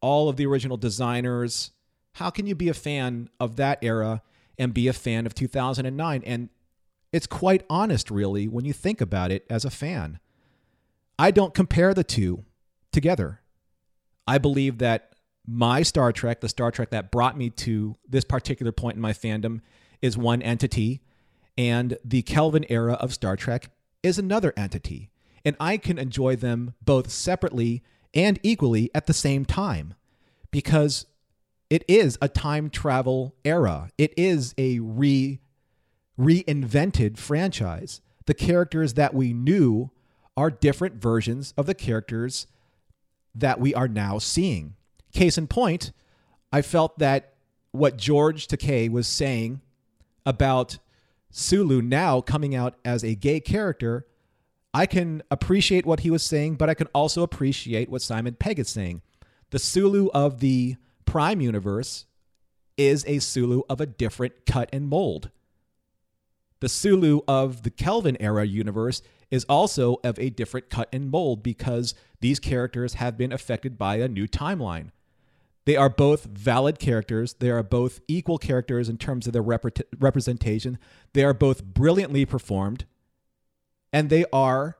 all 0.00 0.28
of 0.28 0.36
the 0.36 0.44
original 0.44 0.76
designers? 0.76 1.70
How 2.14 2.28
can 2.28 2.48
you 2.48 2.56
be 2.56 2.68
a 2.68 2.74
fan 2.74 3.30
of 3.38 3.54
that 3.56 3.78
era 3.80 4.22
and 4.58 4.74
be 4.74 4.88
a 4.88 4.92
fan 4.92 5.24
of 5.24 5.36
2009?" 5.36 6.24
And 6.26 6.48
it's 7.12 7.28
quite 7.28 7.64
honest, 7.70 8.10
really, 8.10 8.48
when 8.48 8.64
you 8.64 8.72
think 8.72 9.00
about 9.00 9.30
it 9.30 9.46
as 9.48 9.64
a 9.64 9.70
fan. 9.70 10.18
I 11.16 11.30
don't 11.30 11.54
compare 11.54 11.94
the 11.94 12.02
two 12.02 12.44
together. 12.90 13.40
I 14.26 14.38
believe 14.38 14.78
that 14.78 15.14
my 15.46 15.84
Star 15.84 16.12
Trek, 16.12 16.40
the 16.40 16.48
Star 16.48 16.72
Trek 16.72 16.90
that 16.90 17.12
brought 17.12 17.38
me 17.38 17.50
to 17.50 17.94
this 18.08 18.24
particular 18.24 18.72
point 18.72 18.96
in 18.96 19.00
my 19.00 19.12
fandom, 19.12 19.60
is 20.02 20.18
one 20.18 20.42
entity, 20.42 21.02
and 21.56 21.96
the 22.04 22.22
Kelvin 22.22 22.66
era 22.68 22.94
of 22.94 23.14
Star 23.14 23.36
Trek 23.36 23.70
is 24.02 24.18
another 24.18 24.52
entity. 24.56 25.10
And 25.44 25.56
I 25.58 25.76
can 25.76 25.98
enjoy 25.98 26.36
them 26.36 26.74
both 26.82 27.10
separately 27.10 27.82
and 28.12 28.38
equally 28.42 28.90
at 28.94 29.06
the 29.06 29.14
same 29.14 29.44
time 29.44 29.94
because 30.50 31.06
it 31.68 31.84
is 31.86 32.18
a 32.20 32.28
time 32.28 32.68
travel 32.68 33.34
era. 33.44 33.90
It 33.96 34.12
is 34.16 34.54
a 34.58 34.80
re 34.80 35.40
reinvented 36.18 37.16
franchise. 37.16 38.00
The 38.26 38.34
characters 38.34 38.94
that 38.94 39.14
we 39.14 39.32
knew 39.32 39.90
are 40.36 40.50
different 40.50 40.96
versions 40.96 41.54
of 41.56 41.66
the 41.66 41.74
characters 41.74 42.46
that 43.34 43.60
we 43.60 43.74
are 43.74 43.88
now 43.88 44.18
seeing. 44.18 44.74
Case 45.12 45.38
in 45.38 45.46
point, 45.46 45.92
I 46.52 46.62
felt 46.62 46.98
that 46.98 47.34
what 47.72 47.96
George 47.96 48.48
Takei 48.48 48.90
was 48.90 49.06
saying 49.06 49.60
about 50.26 50.78
Sulu 51.30 51.80
now 51.80 52.20
coming 52.20 52.54
out 52.54 52.74
as 52.84 53.04
a 53.04 53.14
gay 53.14 53.40
character, 53.40 54.06
I 54.72 54.86
can 54.86 55.22
appreciate 55.30 55.84
what 55.84 56.00
he 56.00 56.10
was 56.10 56.22
saying, 56.22 56.56
but 56.56 56.70
I 56.70 56.74
can 56.74 56.86
also 56.94 57.22
appreciate 57.22 57.88
what 57.88 58.02
Simon 58.02 58.34
Pegg 58.34 58.58
is 58.58 58.68
saying. 58.68 59.02
The 59.50 59.58
Sulu 59.58 60.08
of 60.14 60.40
the 60.40 60.76
Prime 61.04 61.40
universe 61.40 62.06
is 62.76 63.04
a 63.06 63.18
Sulu 63.18 63.62
of 63.68 63.80
a 63.80 63.86
different 63.86 64.46
cut 64.46 64.68
and 64.72 64.88
mold. 64.88 65.30
The 66.60 66.68
Sulu 66.68 67.20
of 67.26 67.62
the 67.62 67.70
Kelvin 67.70 68.16
era 68.20 68.44
universe 68.44 69.02
is 69.30 69.44
also 69.44 69.96
of 70.04 70.18
a 70.18 70.30
different 70.30 70.70
cut 70.70 70.88
and 70.92 71.10
mold 71.10 71.42
because 71.42 71.94
these 72.20 72.38
characters 72.38 72.94
have 72.94 73.16
been 73.16 73.32
affected 73.32 73.78
by 73.78 73.96
a 73.96 74.08
new 74.08 74.28
timeline. 74.28 74.90
They 75.64 75.76
are 75.76 75.90
both 75.90 76.24
valid 76.24 76.78
characters. 76.78 77.34
They 77.34 77.50
are 77.50 77.62
both 77.62 78.00
equal 78.08 78.38
characters 78.38 78.88
in 78.88 78.98
terms 78.98 79.26
of 79.26 79.32
their 79.32 79.42
rep- 79.42 79.78
representation. 79.98 80.78
They 81.12 81.24
are 81.24 81.34
both 81.34 81.64
brilliantly 81.64 82.24
performed, 82.24 82.86
and 83.92 84.10
they 84.10 84.24
are 84.32 84.76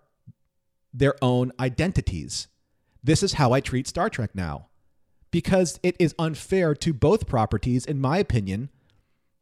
their 0.93 1.15
own 1.23 1.53
identities. 1.59 2.49
This 3.03 3.23
is 3.23 3.35
how 3.35 3.53
I 3.53 3.61
treat 3.61 3.87
Star 3.87 4.11
Trek 4.11 4.35
now 4.35 4.69
because 5.31 5.79
it 5.83 5.97
is 5.99 6.15
unfair 6.19 6.75
to 6.75 6.93
both 6.93 7.27
properties, 7.27 7.87
in 7.87 8.01
my 8.01 8.19
opinion, 8.19 8.69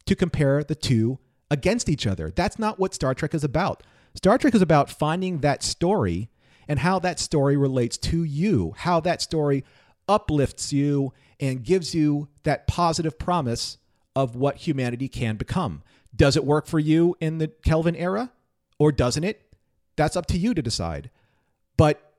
to 0.07 0.15
compare 0.15 0.63
the 0.63 0.75
two 0.75 1.19
against 1.51 1.89
each 1.89 2.07
other. 2.07 2.31
That's 2.31 2.59
not 2.59 2.79
what 2.79 2.95
Star 2.95 3.15
Trek 3.15 3.35
is 3.35 3.45
about. 3.45 3.83
Star 4.15 4.39
Trek 4.39 4.55
is 4.55 4.63
about 4.63 4.91
finding 4.91 5.39
that 5.39 5.63
story 5.63 6.29
and 6.67 6.81
how 6.81 6.99
that 6.99 7.19
story 7.19 7.57
relates 7.57 7.97
to 7.97 8.23
you, 8.25 8.75
how 8.77 9.01
that 9.01 9.23
story 9.23 9.65
uplifts 10.09 10.73
you 10.73 11.13
and 11.41 11.65
gives 11.65 11.95
you 11.95 12.29
that 12.43 12.67
positive 12.67 13.19
promise 13.19 13.79
of 14.15 14.35
what 14.35 14.57
humanity 14.57 15.09
can 15.09 15.37
become. 15.37 15.83
Does 16.15 16.37
it 16.37 16.45
work 16.45 16.67
for 16.67 16.79
you 16.79 17.17
in 17.21 17.39
the 17.39 17.49
Kelvin 17.49 17.97
era 17.97 18.33
or 18.79 18.93
doesn't 18.93 19.25
it? 19.25 19.48
That's 19.99 20.17
up 20.17 20.27
to 20.27 20.39
you 20.39 20.55
to 20.55 20.63
decide. 20.63 21.11
But 21.77 22.13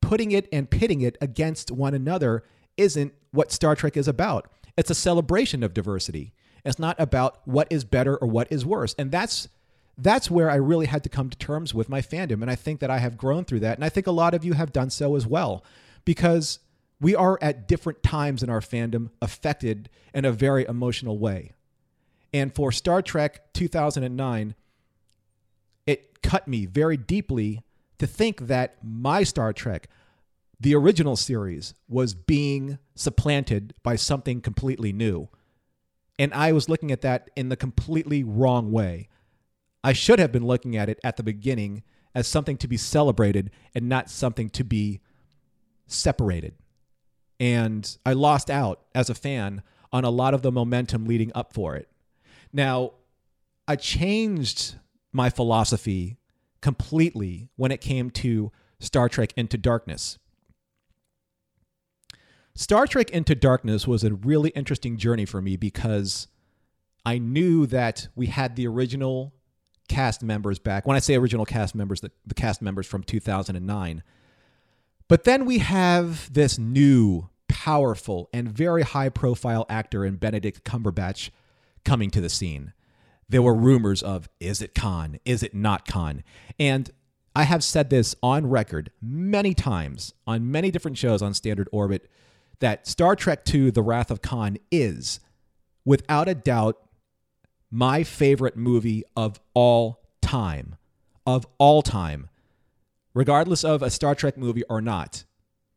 putting 0.00 0.30
it 0.30 0.48
and 0.52 0.70
pitting 0.70 1.02
it 1.02 1.18
against 1.20 1.70
one 1.70 1.94
another 1.94 2.44
isn't 2.76 3.12
what 3.32 3.50
Star 3.50 3.74
Trek 3.74 3.96
is 3.96 4.08
about. 4.08 4.48
It's 4.78 4.90
a 4.90 4.94
celebration 4.94 5.62
of 5.62 5.74
diversity. 5.74 6.32
It's 6.64 6.78
not 6.78 6.98
about 6.98 7.40
what 7.44 7.66
is 7.70 7.84
better 7.84 8.16
or 8.16 8.28
what 8.28 8.50
is 8.50 8.64
worse. 8.64 8.94
And 8.98 9.10
that's 9.10 9.48
that's 9.98 10.30
where 10.30 10.50
I 10.50 10.56
really 10.56 10.86
had 10.86 11.02
to 11.04 11.08
come 11.08 11.30
to 11.30 11.38
terms 11.38 11.74
with 11.74 11.88
my 11.88 12.02
fandom. 12.02 12.42
And 12.42 12.50
I 12.50 12.54
think 12.54 12.80
that 12.80 12.90
I 12.90 12.98
have 12.98 13.16
grown 13.16 13.44
through 13.44 13.60
that. 13.60 13.78
And 13.78 13.84
I 13.84 13.88
think 13.88 14.06
a 14.06 14.12
lot 14.12 14.34
of 14.34 14.44
you 14.44 14.52
have 14.52 14.72
done 14.72 14.90
so 14.90 15.16
as 15.16 15.26
well, 15.26 15.64
because 16.04 16.58
we 17.00 17.16
are 17.16 17.38
at 17.40 17.66
different 17.66 18.02
times 18.02 18.42
in 18.42 18.50
our 18.50 18.60
fandom 18.60 19.10
affected 19.22 19.88
in 20.14 20.24
a 20.24 20.32
very 20.32 20.66
emotional 20.66 21.18
way. 21.18 21.52
And 22.32 22.54
for 22.54 22.70
Star 22.70 23.00
Trek 23.00 23.52
2009, 23.54 24.54
it 25.86 26.22
cut 26.22 26.48
me 26.48 26.66
very 26.66 26.96
deeply 26.96 27.62
to 27.98 28.06
think 28.06 28.40
that 28.48 28.76
my 28.82 29.22
Star 29.22 29.52
Trek, 29.52 29.88
the 30.60 30.74
original 30.74 31.16
series, 31.16 31.74
was 31.88 32.14
being 32.14 32.78
supplanted 32.94 33.74
by 33.82 33.96
something 33.96 34.40
completely 34.40 34.92
new. 34.92 35.28
And 36.18 36.32
I 36.34 36.52
was 36.52 36.68
looking 36.68 36.90
at 36.90 37.02
that 37.02 37.30
in 37.36 37.48
the 37.48 37.56
completely 37.56 38.24
wrong 38.24 38.72
way. 38.72 39.08
I 39.84 39.92
should 39.92 40.18
have 40.18 40.32
been 40.32 40.46
looking 40.46 40.76
at 40.76 40.88
it 40.88 40.98
at 41.04 41.16
the 41.16 41.22
beginning 41.22 41.82
as 42.14 42.26
something 42.26 42.56
to 42.56 42.68
be 42.68 42.76
celebrated 42.76 43.50
and 43.74 43.88
not 43.88 44.10
something 44.10 44.48
to 44.50 44.64
be 44.64 45.00
separated. 45.86 46.54
And 47.38 47.96
I 48.04 48.14
lost 48.14 48.50
out 48.50 48.80
as 48.94 49.10
a 49.10 49.14
fan 49.14 49.62
on 49.92 50.04
a 50.04 50.10
lot 50.10 50.34
of 50.34 50.42
the 50.42 50.50
momentum 50.50 51.04
leading 51.04 51.30
up 51.34 51.52
for 51.52 51.76
it. 51.76 51.88
Now, 52.52 52.92
I 53.68 53.76
changed 53.76 54.76
my 55.16 55.30
philosophy 55.30 56.18
completely 56.60 57.48
when 57.56 57.72
it 57.72 57.80
came 57.80 58.10
to 58.10 58.52
Star 58.78 59.08
Trek 59.08 59.32
Into 59.36 59.58
Darkness. 59.58 60.18
Star 62.54 62.86
Trek 62.86 63.10
Into 63.10 63.34
Darkness 63.34 63.86
was 63.86 64.04
a 64.04 64.14
really 64.14 64.50
interesting 64.50 64.96
journey 64.96 65.24
for 65.24 65.42
me 65.42 65.56
because 65.56 66.28
I 67.04 67.18
knew 67.18 67.66
that 67.66 68.08
we 68.14 68.26
had 68.26 68.56
the 68.56 68.66
original 68.66 69.34
cast 69.88 70.22
members 70.22 70.58
back. 70.58 70.86
When 70.86 70.96
I 70.96 71.00
say 71.00 71.14
original 71.14 71.44
cast 71.44 71.74
members, 71.74 72.00
the, 72.00 72.10
the 72.26 72.34
cast 72.34 72.60
members 72.62 72.86
from 72.86 73.02
2009. 73.02 74.02
But 75.08 75.24
then 75.24 75.44
we 75.44 75.58
have 75.58 76.32
this 76.32 76.58
new, 76.58 77.28
powerful, 77.48 78.28
and 78.32 78.50
very 78.50 78.82
high 78.82 79.08
profile 79.08 79.66
actor 79.68 80.04
in 80.04 80.16
Benedict 80.16 80.64
Cumberbatch 80.64 81.30
coming 81.84 82.10
to 82.10 82.20
the 82.20 82.28
scene. 82.28 82.72
There 83.28 83.42
were 83.42 83.54
rumors 83.54 84.02
of 84.02 84.28
is 84.40 84.62
it 84.62 84.74
Khan? 84.74 85.18
Is 85.24 85.42
it 85.42 85.54
not 85.54 85.86
Khan? 85.86 86.22
And 86.58 86.90
I 87.34 87.42
have 87.42 87.62
said 87.62 87.90
this 87.90 88.14
on 88.22 88.48
record 88.48 88.90
many 89.02 89.52
times 89.52 90.14
on 90.26 90.50
many 90.50 90.70
different 90.70 90.96
shows 90.96 91.22
on 91.22 91.34
Standard 91.34 91.68
Orbit 91.72 92.08
that 92.60 92.86
Star 92.86 93.14
Trek 93.14 93.42
II 93.52 93.70
The 93.70 93.82
Wrath 93.82 94.10
of 94.10 94.22
Khan 94.22 94.56
is, 94.70 95.20
without 95.84 96.28
a 96.28 96.34
doubt, 96.34 96.78
my 97.70 98.04
favorite 98.04 98.56
movie 98.56 99.04
of 99.16 99.40
all 99.54 100.02
time. 100.22 100.76
Of 101.26 101.46
all 101.58 101.82
time. 101.82 102.30
Regardless 103.12 103.64
of 103.64 103.82
a 103.82 103.90
Star 103.90 104.14
Trek 104.14 104.38
movie 104.38 104.62
or 104.70 104.80
not. 104.80 105.24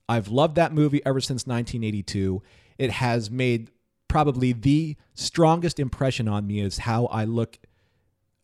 I've 0.08 0.30
loved 0.30 0.56
that 0.56 0.74
movie 0.74 1.06
ever 1.06 1.20
since 1.20 1.46
1982. 1.46 2.42
It 2.78 2.92
has 2.92 3.30
made 3.30 3.70
probably 4.10 4.52
the 4.52 4.98
strongest 5.14 5.80
impression 5.80 6.28
on 6.28 6.46
me 6.46 6.60
is 6.60 6.80
how 6.80 7.06
I 7.06 7.24
look 7.24 7.60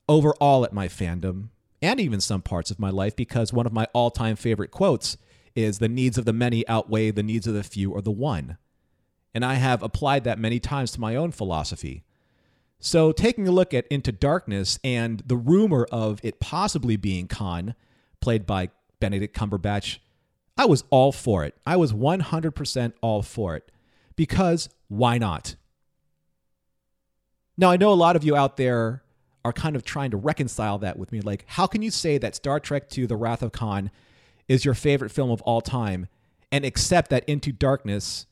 overall 0.07 0.63
at 0.63 0.71
my 0.71 0.87
fandom 0.87 1.49
and 1.81 1.99
even 1.99 2.21
some 2.21 2.41
parts 2.41 2.71
of 2.71 2.79
my 2.79 2.89
life 2.89 3.15
because 3.15 3.51
one 3.51 3.65
of 3.65 3.73
my 3.73 3.87
all-time 3.93 4.37
favorite 4.37 4.71
quotes 4.71 5.17
is 5.55 5.79
the 5.79 5.89
needs 5.89 6.17
of 6.17 6.25
the 6.25 6.33
many 6.33 6.67
outweigh 6.67 7.11
the 7.11 7.23
needs 7.23 7.47
of 7.47 7.53
the 7.53 7.63
few 7.63 7.91
or 7.91 8.01
the 8.01 8.11
one. 8.11 8.57
And 9.33 9.43
I 9.43 9.55
have 9.55 9.83
applied 9.83 10.23
that 10.23 10.39
many 10.39 10.59
times 10.59 10.91
to 10.91 11.01
my 11.01 11.15
own 11.15 11.31
philosophy. 11.31 12.03
So, 12.79 13.11
taking 13.11 13.47
a 13.47 13.51
look 13.51 13.73
at 13.73 13.87
Into 13.87 14.11
Darkness 14.11 14.79
and 14.83 15.23
the 15.25 15.35
rumor 15.35 15.87
of 15.91 16.19
it 16.23 16.39
possibly 16.39 16.97
being 16.97 17.27
Khan, 17.27 17.73
played 18.21 18.45
by 18.45 18.69
Benedict 18.99 19.35
Cumberbatch, 19.35 19.99
I 20.57 20.65
was 20.65 20.83
all 20.89 21.11
for 21.11 21.43
it. 21.43 21.55
I 21.65 21.75
was 21.75 21.93
100% 21.93 22.93
all 23.01 23.21
for 23.21 23.55
it. 23.55 23.71
Because 24.15 24.69
why 24.87 25.17
not? 25.17 25.55
Now, 27.57 27.71
I 27.71 27.77
know 27.77 27.91
a 27.91 27.95
lot 27.95 28.15
of 28.15 28.23
you 28.23 28.35
out 28.35 28.57
there 28.57 29.03
are 29.43 29.53
kind 29.53 29.75
of 29.75 29.83
trying 29.83 30.11
to 30.11 30.17
reconcile 30.17 30.77
that 30.79 30.97
with 30.97 31.11
me. 31.11 31.21
Like, 31.21 31.45
how 31.47 31.67
can 31.67 31.81
you 31.81 31.91
say 31.91 32.17
that 32.17 32.35
Star 32.35 32.59
Trek 32.59 32.95
II 32.97 33.05
The 33.05 33.15
Wrath 33.15 33.43
of 33.43 33.51
Khan 33.51 33.91
is 34.47 34.65
your 34.65 34.73
favorite 34.73 35.11
film 35.11 35.31
of 35.31 35.41
all 35.43 35.61
time 35.61 36.07
and 36.51 36.65
accept 36.65 37.09
that 37.11 37.23
Into 37.29 37.51
Darkness 37.51 38.25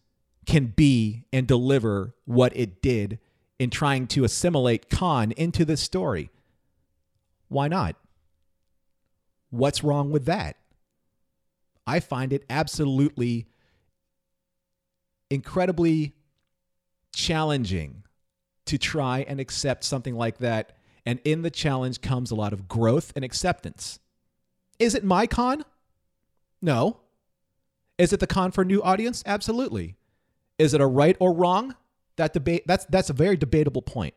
can 0.45 0.67
be 0.75 1.23
and 1.31 1.47
deliver 1.47 2.13
what 2.25 2.55
it 2.55 2.81
did 2.81 3.19
in 3.59 3.69
trying 3.69 4.07
to 4.07 4.23
assimilate 4.23 4.89
Khan 4.89 5.31
into 5.33 5.63
this 5.63 5.81
story? 5.81 6.29
Why 7.47 7.67
not? 7.67 7.95
What's 9.51 9.83
wrong 9.83 10.11
with 10.11 10.25
that? 10.25 10.57
I 11.85 11.99
find 11.99 12.33
it 12.33 12.43
absolutely 12.49 13.47
incredibly 15.33 16.13
challenging 17.13 18.03
to 18.65 18.77
try 18.77 19.25
and 19.27 19.39
accept 19.39 19.83
something 19.83 20.15
like 20.15 20.37
that. 20.37 20.77
And 21.05 21.19
in 21.25 21.41
the 21.41 21.51
challenge 21.51 22.01
comes 22.01 22.31
a 22.31 22.35
lot 22.35 22.53
of 22.53 22.67
growth 22.67 23.11
and 23.15 23.25
acceptance. 23.25 23.99
Is 24.79 24.95
it 24.95 25.03
my 25.03 25.27
Khan? 25.27 25.65
No. 26.61 26.99
Is 27.97 28.13
it 28.13 28.19
the 28.19 28.27
Khan 28.27 28.51
for 28.51 28.61
a 28.61 28.65
new 28.65 28.81
audience? 28.81 29.23
Absolutely. 29.25 29.95
Is 30.57 30.73
it 30.73 30.81
a 30.81 30.87
right 30.87 31.17
or 31.19 31.33
wrong? 31.33 31.75
That 32.15 32.31
debate 32.33 32.63
that's 32.67 32.85
that's 32.85 33.09
a 33.09 33.13
very 33.13 33.35
debatable 33.35 33.81
point. 33.81 34.13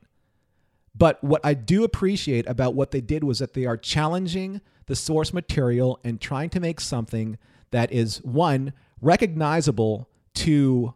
But 0.94 1.22
what 1.22 1.40
I 1.44 1.54
do 1.54 1.82
appreciate 1.84 2.46
about 2.46 2.74
what 2.74 2.90
they 2.90 3.00
did 3.00 3.24
was 3.24 3.38
that 3.38 3.54
they 3.54 3.66
are 3.66 3.76
challenging 3.76 4.60
the 4.86 4.96
source 4.96 5.32
material 5.32 5.98
and 6.04 6.20
trying 6.20 6.50
to 6.50 6.60
make 6.60 6.80
something 6.80 7.38
that 7.70 7.92
is 7.92 8.22
one 8.22 8.72
recognizable 9.00 10.08
to 10.34 10.94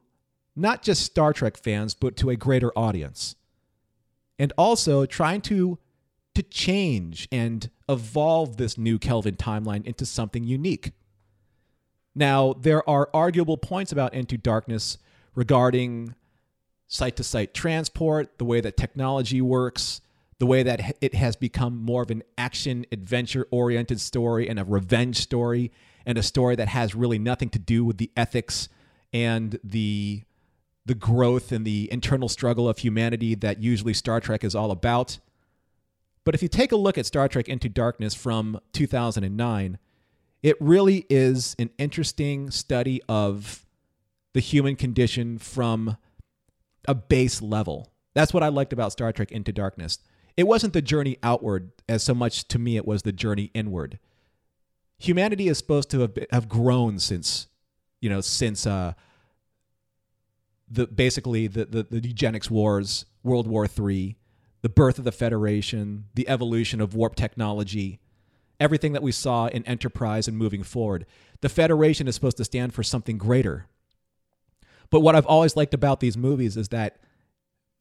not 0.57 0.83
just 0.83 1.02
Star 1.02 1.33
Trek 1.33 1.57
fans 1.57 1.95
but 1.95 2.16
to 2.19 2.30
a 2.30 2.37
greater 2.37 2.76
audience. 2.78 3.37
And 4.38 4.52
also 4.57 5.07
trying 5.07 5.42
to 5.42 5.78
to 6.35 6.42
change 6.45 7.28
and 7.33 7.69
evolve 7.88 8.57
this 8.57 8.78
new 8.78 8.99
Kelvin 8.99 9.37
timeline 9.37 9.85
into 9.85 10.07
something 10.07 10.45
unique. 10.45 10.92
Now, 12.14 12.54
there 12.54 12.88
are 12.88 13.11
arguable 13.12 13.57
points 13.57 13.92
about 13.92 14.14
Into 14.14 14.37
Darkness 14.37 14.99
regarding 15.35 16.14
site 16.87 17.16
to 17.16 17.25
site 17.25 17.54
transport, 17.54 18.38
the 18.38 18.45
way 18.45 18.61
that 18.61 18.76
technology 18.76 19.40
works, 19.40 20.00
the 20.38 20.47
way 20.47 20.62
that 20.62 20.97
it 21.00 21.14
has 21.14 21.37
become 21.37 21.76
more 21.76 22.02
of 22.02 22.11
an 22.11 22.23
action 22.37 22.85
adventure 22.90 23.47
oriented 23.50 24.00
story 24.00 24.49
and 24.49 24.59
a 24.59 24.64
revenge 24.64 25.19
story 25.19 25.71
and 26.07 26.19
a 26.19 26.23
story 26.23 26.57
that 26.57 26.69
has 26.69 26.95
really 26.95 27.19
nothing 27.19 27.50
to 27.50 27.59
do 27.59 27.85
with 27.85 27.99
the 27.99 28.11
ethics 28.16 28.69
and 29.12 29.59
the 29.62 30.23
the 30.87 30.94
growth 30.94 31.52
and 31.52 31.64
the 31.64 31.88
internal 31.92 32.28
struggle 32.28 32.68
of 32.68 32.78
humanity 32.78 33.34
that 33.37 33.62
usually 33.62 33.94
Star 33.94 34.20
Trek 34.20 34.44
is 34.44 34.54
all 34.54 34.70
about. 34.70 35.18
But 36.25 36.34
if 36.34 36.42
you 36.42 36.49
take 36.49 36.72
a 36.72 36.76
look 36.76 36.99
at 36.99 37.06
Star 37.06 37.28
Trek 37.28 37.49
Into 37.49 37.68
Darkness 37.68 38.14
from 38.14 38.60
2009, 38.72 39.78
it 40.42 40.56
really 40.60 41.06
is 41.10 41.54
an 41.58 41.70
interesting 41.78 42.50
study 42.50 43.00
of 43.08 43.66
the 44.32 44.40
human 44.40 44.76
condition 44.76 45.38
from 45.38 45.96
a 46.87 46.94
base 46.94 47.42
level. 47.42 47.92
That's 48.14 48.32
what 48.32 48.42
I 48.42 48.49
liked 48.49 48.72
about 48.72 48.92
Star 48.92 49.12
Trek 49.12 49.32
Into 49.32 49.52
Darkness. 49.52 49.99
It 50.37 50.46
wasn't 50.46 50.72
the 50.72 50.82
journey 50.82 51.18
outward 51.22 51.72
as 51.88 52.02
so 52.02 52.14
much 52.14 52.49
to 52.49 52.58
me, 52.58 52.76
it 52.76 52.87
was 52.87 53.02
the 53.02 53.12
journey 53.12 53.50
inward. 53.54 53.99
Humanity 54.99 55.49
is 55.49 55.58
supposed 55.58 55.90
to 55.90 56.00
have, 56.00 56.19
have 56.30 56.49
grown 56.49 56.99
since, 56.99 57.49
you 58.00 58.08
know, 58.08 58.21
since 58.21 58.66
uh, 58.66 58.95
the 60.71 60.87
basically 60.87 61.47
the, 61.47 61.65
the, 61.65 61.83
the 61.83 62.09
eugenics 62.09 62.50
wars, 62.50 63.04
World 63.23 63.47
War 63.47 63.67
III, 63.67 64.17
the 64.63 64.69
birth 64.69 64.99
of 64.99 65.04
the 65.04 65.13
Federation, 65.13 66.04
the 66.15 66.28
evolution 66.28 66.80
of 66.80 66.95
warp 66.95 67.17
technology, 67.17 67.99
everything 68.59 68.93
that 68.93 69.02
we 69.02 69.13
saw 69.13 69.47
in 69.47 69.67
Enterprise 69.67 70.28
and 70.28 70.37
moving 70.37 70.63
forward. 70.63 71.06
The 71.41 71.49
Federation 71.49 72.06
is 72.06 72.15
supposed 72.15 72.37
to 72.37 72.45
stand 72.45 72.75
for 72.75 72.83
something 72.83 73.19
greater. 73.19 73.67
But 74.91 75.00
what 75.00 75.17
I've 75.17 75.26
always 75.26 75.56
liked 75.56 75.75
about 75.75 76.00
these 76.00 76.17
movies 76.17 76.56
is 76.56 76.69
that 76.69 76.99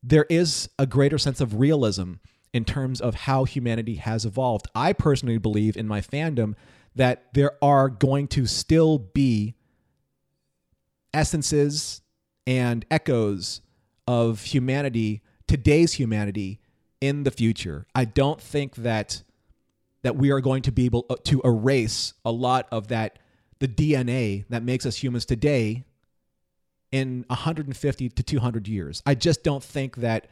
there 0.02 0.26
is 0.30 0.70
a 0.80 0.86
greater 0.86 1.18
sense 1.18 1.42
of 1.42 1.60
realism 1.60 2.14
in 2.54 2.66
terms 2.66 3.02
of 3.02 3.16
how 3.16 3.44
humanity 3.44 3.96
has 3.96 4.26
evolved. 4.26 4.68
I 4.74 4.94
personally 4.94 5.38
believe 5.38 5.76
in 5.76 5.88
my 5.88 6.02
fandom 6.02 6.56
that 6.96 7.26
there 7.34 7.52
are 7.62 7.90
going 7.90 8.28
to 8.30 8.46
still 8.46 8.98
be 8.98 9.56
essences 11.14 12.02
and 12.50 12.84
echoes 12.90 13.62
of 14.08 14.42
humanity, 14.42 15.22
today's 15.48 15.94
humanity, 15.94 16.60
in 17.00 17.24
the 17.24 17.30
future. 17.32 17.86
I 17.94 18.06
don't 18.06 18.42
think 18.42 18.76
that 18.78 19.24
that 20.02 20.16
we 20.16 20.32
are 20.32 20.42
going 20.42 20.64
to 20.64 20.72
be 20.72 20.86
able 20.86 21.06
uh, 21.10 21.16
to 21.26 21.42
erase 21.44 22.14
a 22.26 22.32
lot 22.32 22.68
of 22.72 22.88
that 22.88 23.20
the 23.60 23.68
DNA 23.68 24.46
that 24.50 24.64
makes 24.64 24.86
us 24.86 24.96
humans 24.96 25.26
today 25.26 25.86
in 26.92 27.24
150 27.28 28.10
to 28.10 28.24
200 28.24 28.68
years. 28.68 29.04
I 29.06 29.14
just 29.14 29.44
don't 29.44 29.64
think 29.64 29.98
that 29.98 30.28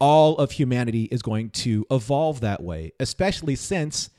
all 0.00 0.38
of 0.38 0.52
humanity 0.52 1.04
is 1.04 1.22
going 1.22 1.50
to 1.50 1.86
evolve 1.90 2.40
that 2.40 2.62
way, 2.62 2.92
especially 2.98 3.54
since 3.54 4.10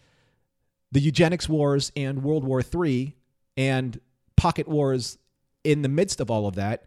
the 0.91 1.01
eugenics 1.01 1.49
wars 1.49 1.91
and 1.97 2.23
World 2.23 2.45
War 2.45 2.61
III 2.61 3.15
and 3.57 3.99
pocket 4.37 4.69
wars 4.69 5.17
in 5.65 5.81
the 5.81 5.89
midst 5.89 6.21
of 6.21 6.31
all 6.31 6.47
of 6.47 6.55
that 6.55 6.85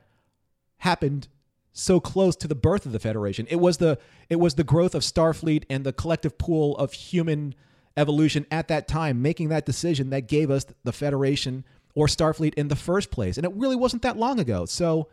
happened 0.83 1.29
so 1.73 2.01
close 2.01 2.35
to 2.37 2.49
the 2.49 2.55
birth 2.55 2.85
of 2.87 2.92
the 2.92 2.99
Federation. 2.99 3.47
It 3.49 3.57
was 3.57 3.79
the 3.79 3.99
it 4.29 4.37
was 4.37 4.55
the 4.55 4.64
growth 4.64 4.95
of 4.95 5.03
Starfleet 5.03 5.64
and 5.71 5.85
the 5.85 5.92
collective 5.92 6.37
pool 6.38 6.77
of 6.77 6.92
human 6.92 7.55
evolution 7.97 8.47
at 8.51 8.68
that 8.68 8.88
time 8.88 9.23
making 9.23 9.49
that 9.51 9.64
decision 9.64 10.11
that 10.11 10.27
gave 10.27 10.51
us 10.51 10.66
the 10.83 10.92
Federation 10.92 11.64
or 11.95 12.07
Starfleet 12.07 12.55
in 12.55 12.68
the 12.68 12.77
first 12.77 13.11
place. 13.11 13.37
And 13.37 13.47
it 13.47 13.53
really 13.55 13.77
wasn't 13.77 14.03
that 14.03 14.16
long 14.16 14.40
ago. 14.40 14.66
So 14.66 15.09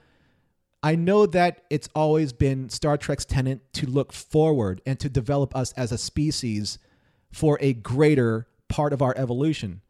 I 0.81 0.95
know 0.95 1.25
that 1.27 1.65
it's 1.69 1.89
always 1.93 2.33
been 2.33 2.69
Star 2.69 2.97
Trek's 2.97 3.25
tenant 3.25 3.61
to 3.73 3.85
look 3.85 4.11
forward 4.11 4.81
and 4.85 4.99
to 5.01 5.09
develop 5.09 5.55
us 5.55 5.71
as 5.73 5.91
a 5.91 5.97
species 5.97 6.79
for 7.31 7.59
a 7.61 7.73
greater 7.73 8.47
part 8.69 8.91
of 8.91 9.01
our 9.01 9.13
evolution. 9.17 9.81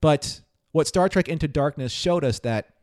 But 0.00 0.40
what 0.72 0.88
Star 0.88 1.08
Trek 1.08 1.28
Into 1.28 1.46
Darkness 1.46 1.92
showed 1.92 2.24
us 2.24 2.40
that 2.40 2.74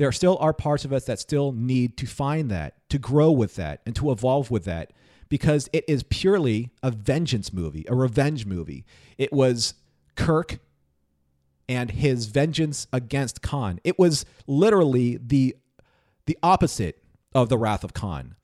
there 0.00 0.10
still 0.12 0.38
are 0.40 0.54
parts 0.54 0.86
of 0.86 0.94
us 0.94 1.04
that 1.04 1.18
still 1.18 1.52
need 1.52 1.98
to 1.98 2.06
find 2.06 2.50
that, 2.50 2.72
to 2.88 2.98
grow 2.98 3.30
with 3.30 3.56
that, 3.56 3.82
and 3.84 3.94
to 3.94 4.10
evolve 4.10 4.50
with 4.50 4.64
that, 4.64 4.94
because 5.28 5.68
it 5.74 5.84
is 5.86 6.04
purely 6.04 6.70
a 6.82 6.90
vengeance 6.90 7.52
movie, 7.52 7.84
a 7.86 7.94
revenge 7.94 8.46
movie. 8.46 8.86
It 9.18 9.30
was 9.30 9.74
Kirk 10.14 10.58
and 11.68 11.90
his 11.90 12.24
vengeance 12.28 12.86
against 12.94 13.42
Khan. 13.42 13.78
It 13.84 13.98
was 13.98 14.24
literally 14.46 15.18
the 15.18 15.54
the 16.24 16.38
opposite 16.42 17.02
of 17.34 17.50
the 17.50 17.58
wrath 17.58 17.84
of 17.84 17.92
Khan. 17.92 18.36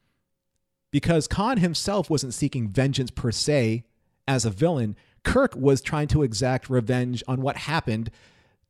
Because 0.90 1.26
Khan 1.26 1.56
himself 1.56 2.10
wasn't 2.10 2.34
seeking 2.34 2.68
vengeance 2.68 3.10
per 3.10 3.32
se 3.32 3.84
as 4.28 4.44
a 4.44 4.50
villain. 4.50 4.94
Kirk 5.24 5.56
was 5.56 5.80
trying 5.80 6.08
to 6.08 6.22
exact 6.22 6.68
revenge 6.68 7.22
on 7.26 7.40
what 7.40 7.56
happened 7.56 8.10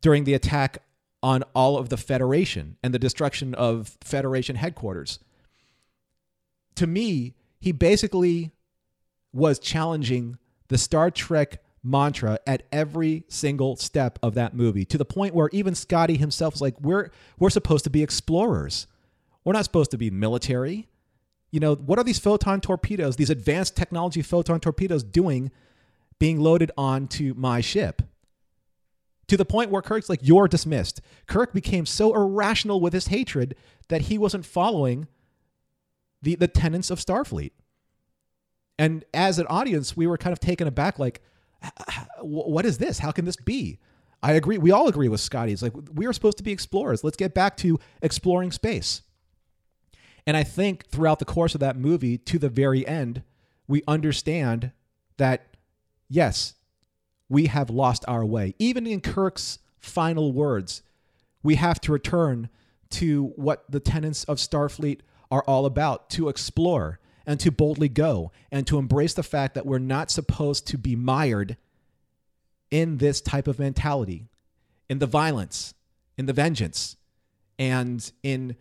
during 0.01 0.23
the 0.23 0.35
attack 0.35 0.85
on 1.23 1.43
all 1.55 1.79
of 1.79 1.89
the 1.89 1.97
Federation 1.97 2.77
and 2.83 2.93
the 2.93 2.99
destruction 2.99 3.55
of 3.55 3.97
Federation 4.03 4.57
headquarters. 4.57 5.19
To 6.77 6.87
me, 6.87 7.35
he 7.61 7.73
basically 7.73 8.53
was 9.33 9.59
challenging 9.59 10.39
the 10.69 10.79
Star 10.79 11.11
Trek 11.11 11.63
mantra 11.83 12.39
at 12.47 12.65
every 12.73 13.25
single 13.29 13.77
step 13.77 14.19
of 14.23 14.35
that 14.35 14.55
movie 14.55 14.85
to 14.85 14.99
the 14.99 15.05
point 15.05 15.35
where 15.35 15.49
even 15.53 15.75
Scotty 15.75 16.17
himself 16.17 16.55
was 16.55 16.61
like, 16.61 16.81
we're, 16.81 17.11
we're 17.39 17.51
supposed 17.51 17.85
to 17.85 17.91
be 17.91 18.03
explorers. 18.03 18.87
We're 19.45 19.53
not 19.53 19.65
supposed 19.65 19.93
to 19.93 19.99
be 19.99 20.11
military. 20.11 20.89
You 21.53 21.61
know, 21.61 21.75
what 21.77 21.99
are 21.99 22.05
these 22.05 22.19
photon 22.19 22.61
torpedoes, 22.61 23.17
these 23.17 23.31
advanced 23.31 23.77
technology 23.77 24.21
photon 24.23 24.61
torpedoes 24.61 25.05
doing 25.05 25.51
being 26.19 26.41
loaded 26.41 26.73
onto 26.77 27.35
my 27.37 27.61
ship? 27.61 28.03
To 29.29 29.37
the 29.37 29.45
point 29.45 29.71
where 29.71 29.83
Kirk's 29.83 30.09
like, 30.09 30.21
you're 30.23 30.47
dismissed. 30.47 31.01
Kirk 31.27 31.53
became 31.53 31.85
so 31.85 32.15
irrational 32.15 32.81
with 32.81 32.93
his 32.93 33.09
hatred 33.09 33.57
that 33.89 34.03
he 34.03 34.19
wasn't 34.19 34.47
following 34.47 35.09
the, 36.23 36.37
the 36.37 36.49
tenets 36.49 36.91
of 36.91 37.01
Starfleet. 37.01 37.51
And 38.79 39.05
as 39.13 39.39
an 39.39 39.47
audience, 39.49 39.97
we 39.97 40.07
were 40.07 40.19
kind 40.19 40.33
of 40.33 40.39
taken 40.39 40.69
aback, 40.69 40.99
like, 40.99 41.23
what 42.21 42.65
is 42.67 42.79
this? 42.79 43.01
How 43.01 43.11
can 43.11 43.25
this 43.25 43.37
be? 43.37 43.79
I 44.23 44.33
agree. 44.33 44.59
We 44.59 44.71
all 44.71 44.89
agree 44.89 45.09
with 45.09 45.21
Scotty. 45.21 45.53
It's 45.53 45.63
like 45.63 45.73
we 45.95 46.07
are 46.07 46.13
supposed 46.13 46.39
to 46.39 46.45
be 46.45 46.53
explorers. 46.53 47.03
Let's 47.03 47.17
get 47.17 47.35
back 47.35 47.57
to 47.59 47.79
exploring 48.03 48.53
space. 48.53 49.03
And 50.27 50.37
I 50.37 50.43
think 50.43 50.89
throughout 50.89 51.19
the 51.19 51.25
course 51.25 51.55
of 51.55 51.61
that 51.61 51.77
movie, 51.77 52.19
to 52.19 52.39
the 52.39 52.49
very 52.49 52.87
end, 52.87 53.23
we 53.69 53.83
understand 53.87 54.73
that 55.17 55.57
yes, 56.09 56.55
we 57.29 57.47
have 57.47 57.71
lost 57.71 58.05
our 58.07 58.25
way. 58.25 58.55
Even 58.59 58.87
in 58.87 59.01
Kirk's 59.01 59.59
final 59.79 60.33
words, 60.33 60.83
we 61.43 61.57
have 61.57 61.81
to 61.83 61.93
return 61.93 62.49
to 62.91 63.33
what 63.37 63.65
the 63.71 63.81
tenets 63.81 64.25
of 64.25 64.39
Starfleet 64.39 65.01
are 65.31 65.43
all 65.47 65.67
about 65.67 66.09
to 66.11 66.29
explore 66.29 67.01
and 67.27 67.41
to 67.41 67.51
boldly 67.51 67.89
go 67.89 68.31
and 68.53 68.67
to 68.67 68.79
embrace 68.79 69.15
the 69.15 69.23
fact 69.23 69.55
that 69.55 69.67
we're 69.67 69.79
not 69.79 70.11
supposed 70.11 70.67
to 70.69 70.79
be 70.79 70.95
mired 70.95 71.57
in 72.71 72.99
this 72.99 73.21
type 73.21 73.49
of 73.49 73.59
mentality, 73.59 74.27
in 74.89 74.99
the 74.99 75.07
violence, 75.07 75.75
in 76.17 76.27
the 76.27 76.33
vengeance, 76.33 76.97
and 77.59 78.13
in 78.23 78.57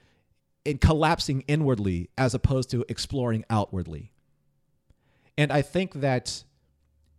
in 0.64 0.80
collapsing 0.80 1.44
inwardly 1.48 2.10
as 2.18 2.34
opposed 2.34 2.72
to 2.72 2.84
exploring 2.90 3.46
outwardly. 3.52 4.12
And 5.38 5.52
I 5.52 5.62
think 5.62 5.94
that 5.94 6.44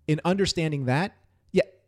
in 0.09 0.21
understanding 0.25 0.87
that, 0.87 1.15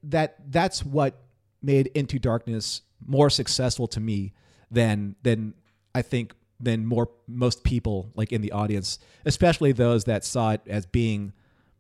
that 0.03 0.37
that's 0.51 0.85
what 0.85 1.21
made 1.63 1.89
Into 1.89 2.19
Darkness 2.19 2.83
more 3.07 3.31
successful 3.31 3.87
to 3.89 4.01
me 4.01 4.33
than 4.71 5.17
than 5.23 5.55
I 5.95 6.03
think 6.03 6.35
than 6.61 6.85
more 6.85 7.09
most 7.27 7.63
people 7.63 8.11
like 8.15 8.33
in 8.33 8.41
the 8.41 8.53
audience, 8.53 8.99
especially 9.25 9.73
those 9.73 10.05
that 10.05 10.25
saw 10.25 10.53
it 10.53 10.61
as 10.67 10.87
being 10.87 11.33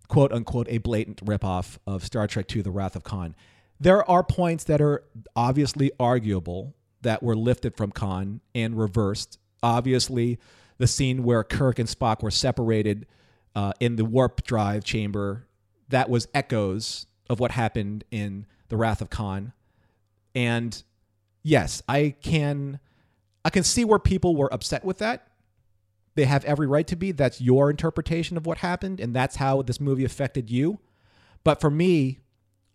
quote 0.08 0.32
unquote 0.32 0.66
a 0.70 0.78
blatant 0.78 1.24
ripoff 1.24 1.78
of 1.86 2.04
Star 2.04 2.26
Trek 2.26 2.54
II 2.54 2.62
The 2.62 2.70
Wrath 2.70 2.96
of 2.96 3.04
Khan. 3.04 3.34
There 3.80 4.08
are 4.10 4.24
points 4.24 4.64
that 4.64 4.80
are 4.80 5.04
obviously 5.36 5.92
arguable 6.00 6.74
that 7.02 7.22
were 7.22 7.36
lifted 7.36 7.76
from 7.76 7.92
Khan 7.92 8.40
and 8.54 8.78
reversed. 8.78 9.38
Obviously, 9.62 10.38
the 10.78 10.86
scene 10.86 11.22
where 11.22 11.44
Kirk 11.44 11.78
and 11.78 11.88
Spock 11.88 12.22
were 12.22 12.30
separated 12.30 13.06
uh, 13.54 13.72
in 13.80 13.96
the 13.96 14.04
warp 14.04 14.42
drive 14.44 14.84
chamber, 14.84 15.46
that 15.88 16.08
was 16.08 16.28
echoes 16.34 17.06
of 17.28 17.40
what 17.40 17.52
happened 17.52 18.04
in 18.10 18.46
The 18.68 18.76
Wrath 18.76 19.00
of 19.00 19.10
Khan. 19.10 19.52
And 20.34 20.82
yes, 21.42 21.82
I 21.88 22.14
can 22.22 22.80
I 23.44 23.50
can 23.50 23.62
see 23.62 23.84
where 23.84 23.98
people 23.98 24.36
were 24.36 24.52
upset 24.52 24.84
with 24.84 24.98
that. 24.98 25.28
They 26.14 26.24
have 26.24 26.44
every 26.44 26.66
right 26.66 26.86
to 26.88 26.96
be. 26.96 27.12
That's 27.12 27.40
your 27.40 27.70
interpretation 27.70 28.36
of 28.36 28.44
what 28.44 28.58
happened, 28.58 28.98
and 28.98 29.14
that's 29.14 29.36
how 29.36 29.62
this 29.62 29.80
movie 29.80 30.04
affected 30.04 30.50
you. 30.50 30.80
But 31.44 31.60
for 31.60 31.70
me, 31.70 32.18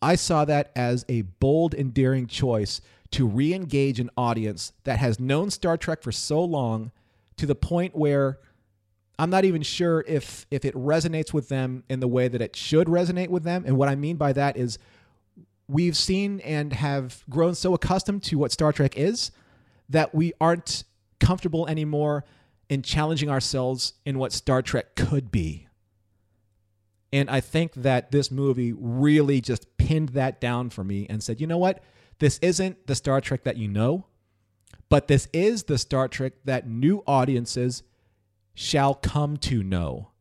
I 0.02 0.16
saw 0.16 0.46
that 0.46 0.72
as 0.76 1.06
a 1.10 1.24
bold, 1.24 1.74
endearing 1.74 2.28
choice 2.28 2.82
to 3.12 3.28
re 3.28 3.54
engage 3.54 4.00
an 4.00 4.10
audience 4.18 4.74
that 4.86 5.00
has 5.00 5.20
known 5.20 5.50
Star 5.52 5.78
Trek 5.78 6.02
for 6.02 6.12
so 6.12 6.44
long 6.44 6.92
to 7.38 7.46
the 7.46 7.56
point 7.56 7.96
where 7.96 8.40
I'm 9.20 9.30
not 9.30 9.46
even 9.46 9.62
sure 9.62 10.04
if, 10.08 10.46
if 10.50 10.66
it 10.66 10.74
resonates 10.74 11.34
with 11.34 11.50
them 11.50 11.84
in 11.90 12.00
the 12.00 12.08
way 12.08 12.28
that 12.28 12.42
it 12.42 12.56
should 12.56 12.88
resonate 12.88 13.30
with 13.30 13.44
them. 13.44 13.64
And 13.66 13.78
what 13.78 13.90
I 13.90 13.96
mean 13.96 14.18
by 14.18 14.34
that 14.34 14.58
is 14.58 14.80
we've 15.68 15.96
seen 15.96 16.40
and 16.42 16.74
have 16.74 17.24
grown 17.30 17.56
so 17.56 17.74
accustomed 17.74 18.24
to 18.24 18.38
what 18.38 18.52
Star 18.52 18.74
Trek 18.74 18.98
is 18.98 19.32
that 19.90 20.16
we 20.16 20.34
aren't 20.42 20.84
comfortable 21.20 21.68
anymore 21.68 22.26
in 22.70 22.82
challenging 22.82 23.30
ourselves 23.30 23.94
in 24.06 24.18
what 24.18 24.32
Star 24.32 24.62
Trek 24.62 24.96
could 24.96 25.32
be. 25.32 25.68
And 27.12 27.30
I 27.30 27.42
think 27.42 27.74
that 27.76 28.12
this 28.12 28.32
movie 28.32 28.74
really 28.74 29.40
just 29.40 29.78
pinned 29.78 30.10
that 30.10 30.42
down 30.42 30.72
for 30.72 30.84
me 30.84 31.06
and 31.10 31.22
said, 31.22 31.40
you 31.40 31.46
know 31.46 31.60
what? 31.60 31.84
This 32.18 32.40
isn't 32.40 32.88
the 32.88 32.96
Star 32.96 33.22
Trek 33.22 33.44
that 33.44 33.58
you 33.58 33.68
know, 33.68 34.08
but 34.90 35.08
this 35.08 35.28
is 35.32 35.64
the 35.64 35.78
Star 35.78 36.08
Trek 36.08 36.34
that 36.46 36.68
new 36.68 37.04
audiences 37.06 37.84
shall 38.54 38.94
come 38.94 39.38
to 39.38 39.64
know 39.64 40.12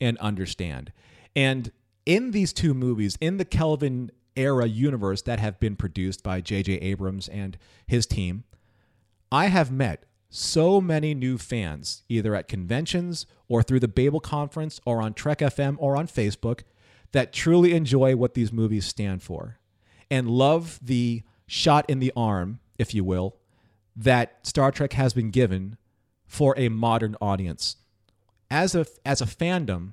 and 0.00 0.18
understand. 0.18 0.92
And 1.36 1.70
in 2.06 2.30
these 2.30 2.52
two 2.52 2.74
movies, 2.74 3.16
in 3.20 3.36
the 3.38 3.44
Kelvin 3.44 4.10
era 4.36 4.66
universe 4.66 5.22
that 5.22 5.38
have 5.38 5.60
been 5.60 5.76
produced 5.76 6.22
by 6.22 6.40
J.J. 6.40 6.74
Abrams 6.74 7.28
and 7.28 7.56
his 7.86 8.06
team, 8.06 8.44
I 9.30 9.46
have 9.46 9.70
met 9.70 10.04
so 10.28 10.80
many 10.80 11.14
new 11.14 11.38
fans, 11.38 12.02
either 12.08 12.34
at 12.34 12.48
conventions 12.48 13.26
or 13.48 13.62
through 13.62 13.80
the 13.80 13.88
Babel 13.88 14.20
conference 14.20 14.80
or 14.84 15.00
on 15.00 15.14
Trek 15.14 15.38
FM 15.38 15.76
or 15.78 15.96
on 15.96 16.08
Facebook, 16.08 16.62
that 17.12 17.32
truly 17.32 17.72
enjoy 17.72 18.16
what 18.16 18.34
these 18.34 18.52
movies 18.52 18.86
stand 18.86 19.22
for 19.22 19.58
and 20.10 20.28
love 20.28 20.80
the 20.82 21.22
shot 21.46 21.88
in 21.88 22.00
the 22.00 22.12
arm, 22.16 22.58
if 22.78 22.94
you 22.94 23.04
will, 23.04 23.36
that 23.94 24.44
Star 24.44 24.72
Trek 24.72 24.94
has 24.94 25.14
been 25.14 25.30
given 25.30 25.76
for 26.34 26.52
a 26.58 26.68
modern 26.68 27.14
audience. 27.20 27.76
As 28.50 28.74
a, 28.74 28.86
as 29.06 29.20
a 29.20 29.24
fandom, 29.24 29.92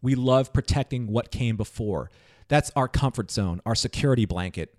we 0.00 0.14
love 0.14 0.52
protecting 0.52 1.08
what 1.08 1.32
came 1.32 1.56
before. 1.56 2.10
That's 2.46 2.70
our 2.76 2.86
comfort 2.86 3.32
zone, 3.32 3.60
our 3.66 3.74
security 3.74 4.24
blanket, 4.24 4.76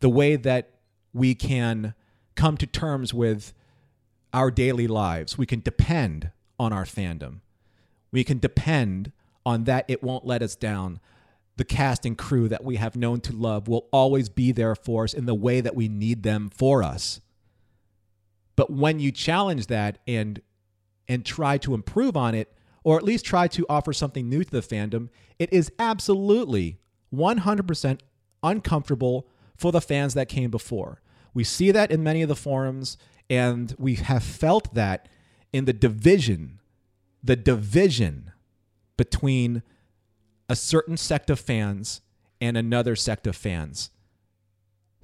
the 0.00 0.08
way 0.08 0.36
that 0.36 0.70
we 1.12 1.34
can 1.34 1.94
come 2.36 2.56
to 2.56 2.66
terms 2.66 3.12
with 3.12 3.52
our 4.32 4.50
daily 4.50 4.86
lives. 4.86 5.36
We 5.36 5.44
can 5.44 5.60
depend 5.60 6.30
on 6.58 6.72
our 6.72 6.84
fandom. 6.84 7.40
We 8.10 8.24
can 8.24 8.38
depend 8.38 9.12
on 9.44 9.64
that 9.64 9.84
it 9.88 10.02
won't 10.02 10.24
let 10.24 10.42
us 10.42 10.56
down. 10.56 11.00
The 11.58 11.64
cast 11.64 12.06
and 12.06 12.16
crew 12.16 12.48
that 12.48 12.64
we 12.64 12.76
have 12.76 12.96
known 12.96 13.20
to 13.20 13.32
love 13.34 13.68
will 13.68 13.88
always 13.92 14.30
be 14.30 14.52
there 14.52 14.74
for 14.74 15.04
us 15.04 15.12
in 15.12 15.26
the 15.26 15.34
way 15.34 15.60
that 15.60 15.76
we 15.76 15.86
need 15.86 16.22
them 16.22 16.48
for 16.48 16.82
us. 16.82 17.20
But 18.56 18.70
when 18.70 19.00
you 19.00 19.10
challenge 19.10 19.66
that 19.66 19.98
and 20.06 20.40
and 21.06 21.24
try 21.24 21.58
to 21.58 21.74
improve 21.74 22.16
on 22.16 22.34
it, 22.34 22.52
or 22.82 22.96
at 22.96 23.02
least 23.02 23.24
try 23.24 23.46
to 23.48 23.66
offer 23.68 23.92
something 23.92 24.28
new 24.28 24.42
to 24.42 24.50
the 24.50 24.60
fandom, 24.60 25.08
it 25.38 25.52
is 25.52 25.70
absolutely 25.78 26.78
100% 27.14 28.00
uncomfortable 28.42 29.28
for 29.56 29.70
the 29.70 29.80
fans 29.80 30.14
that 30.14 30.28
came 30.28 30.50
before. 30.50 31.02
We 31.34 31.44
see 31.44 31.70
that 31.72 31.90
in 31.90 32.02
many 32.02 32.22
of 32.22 32.28
the 32.28 32.36
forums, 32.36 32.96
and 33.28 33.74
we 33.78 33.96
have 33.96 34.22
felt 34.22 34.74
that 34.74 35.08
in 35.52 35.64
the 35.66 35.72
division, 35.72 36.60
the 37.22 37.36
division 37.36 38.32
between 38.96 39.62
a 40.48 40.56
certain 40.56 40.96
sect 40.96 41.30
of 41.30 41.40
fans 41.40 42.00
and 42.40 42.56
another 42.56 42.96
sect 42.96 43.26
of 43.26 43.36
fans. 43.36 43.90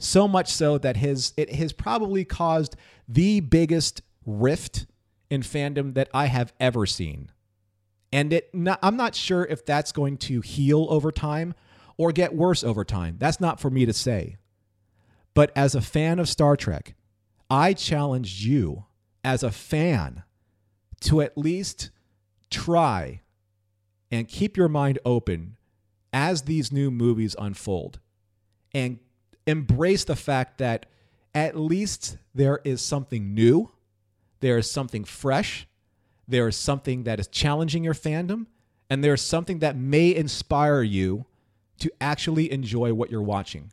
So 0.01 0.27
much 0.27 0.49
so 0.49 0.79
that 0.79 0.97
his 0.97 1.35
it 1.37 1.53
has 1.53 1.73
probably 1.75 2.25
caused 2.25 2.75
the 3.07 3.41
biggest 3.41 4.01
rift 4.25 4.87
in 5.29 5.43
fandom 5.43 5.93
that 5.95 6.09
I 6.15 6.27
have 6.27 6.55
ever 6.59 6.87
seen. 6.87 7.31
And 8.11 8.33
it 8.33 8.53
not, 8.55 8.79
I'm 8.83 8.97
not 8.97 9.15
sure 9.15 9.45
if 9.45 9.65
that's 9.65 9.93
going 9.93 10.17
to 10.19 10.41
heal 10.41 10.87
over 10.89 11.13
time 11.13 11.55
or 11.99 12.13
get 12.13 12.35
worse 12.35 12.65
over 12.65 12.83
time. 12.83 13.17
That's 13.19 13.41
not 13.41 13.61
for 13.61 13.69
me 13.69 13.85
to 13.85 13.93
say. 13.93 14.37
But 15.35 15.53
as 15.55 15.75
a 15.75 15.83
fan 15.83 16.19
of 16.19 16.31
Star 16.31 16.57
Trek, 16.57 16.95
I 17.51 17.75
challenge 17.75 18.45
you 18.47 18.87
as 19.23 19.43
a 19.43 19.51
fan 19.51 20.23
to 21.03 21.21
at 21.21 21.37
least 21.37 21.91
try 22.51 23.21
and 24.11 24.27
keep 24.27 24.57
your 24.57 24.69
mind 24.69 24.99
open 25.05 25.59
as 26.11 26.43
these 26.43 26.73
new 26.73 26.91
movies 26.91 27.37
unfold 27.39 28.01
and 28.73 28.99
embrace 29.51 30.05
the 30.05 30.17
fact 30.17 30.59
that 30.59 30.87
at 31.35 31.57
least 31.57 32.17
there 32.35 32.61
is 32.65 32.81
something 32.81 33.35
new, 33.35 33.71
there 34.41 34.59
is 34.59 34.71
something 34.71 35.05
fresh, 35.05 35.67
there 36.27 36.49
is 36.49 36.57
something 36.57 37.05
that 37.05 37.21
is 37.21 37.29
challenging 37.29 37.85
your 37.85 37.95
fandom, 37.95 38.47
and 38.89 39.05
there 39.05 39.15
is 39.15 39.23
something 39.23 39.59
that 39.61 39.77
may 39.77 40.15
inspire 40.15 40.83
you 40.83 41.27
to 41.79 41.91
actually 42.01 42.51
enjoy 42.51 42.93
what 42.93 43.11
you're 43.11 43.23
watching. 43.23 43.71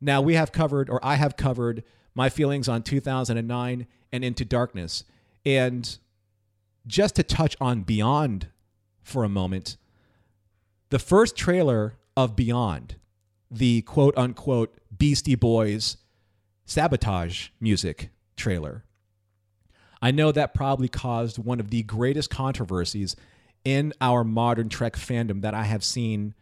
Now, 0.00 0.20
we 0.20 0.34
have 0.34 0.52
covered, 0.52 0.90
or 0.90 1.04
I 1.04 1.14
have 1.14 1.36
covered, 1.36 1.84
my 2.14 2.28
feelings 2.28 2.68
on 2.68 2.82
2009 2.82 3.86
and 4.12 4.24
Into 4.24 4.44
Darkness. 4.44 5.04
And 5.46 5.98
just 6.86 7.14
to 7.16 7.22
touch 7.22 7.56
on 7.60 7.82
Beyond 7.82 8.48
for 9.02 9.24
a 9.24 9.28
moment, 9.28 9.76
the 10.90 10.98
first 10.98 11.36
trailer 11.36 11.94
of 12.16 12.36
Beyond, 12.36 12.96
the 13.52 13.82
quote 13.82 14.16
unquote 14.16 14.78
Beastie 14.96 15.34
Boys 15.34 15.98
sabotage 16.64 17.48
music 17.60 18.10
trailer, 18.36 18.84
I 20.00 20.10
know 20.10 20.32
that 20.32 20.54
probably 20.54 20.88
caused 20.88 21.38
one 21.38 21.60
of 21.60 21.70
the 21.70 21.82
greatest 21.82 22.30
controversies 22.30 23.14
in 23.64 23.92
our 24.00 24.24
modern 24.24 24.68
Trek 24.68 24.94
fandom 24.94 25.42
that 25.42 25.54
I 25.54 25.64
have 25.64 25.84
seen 25.84 26.34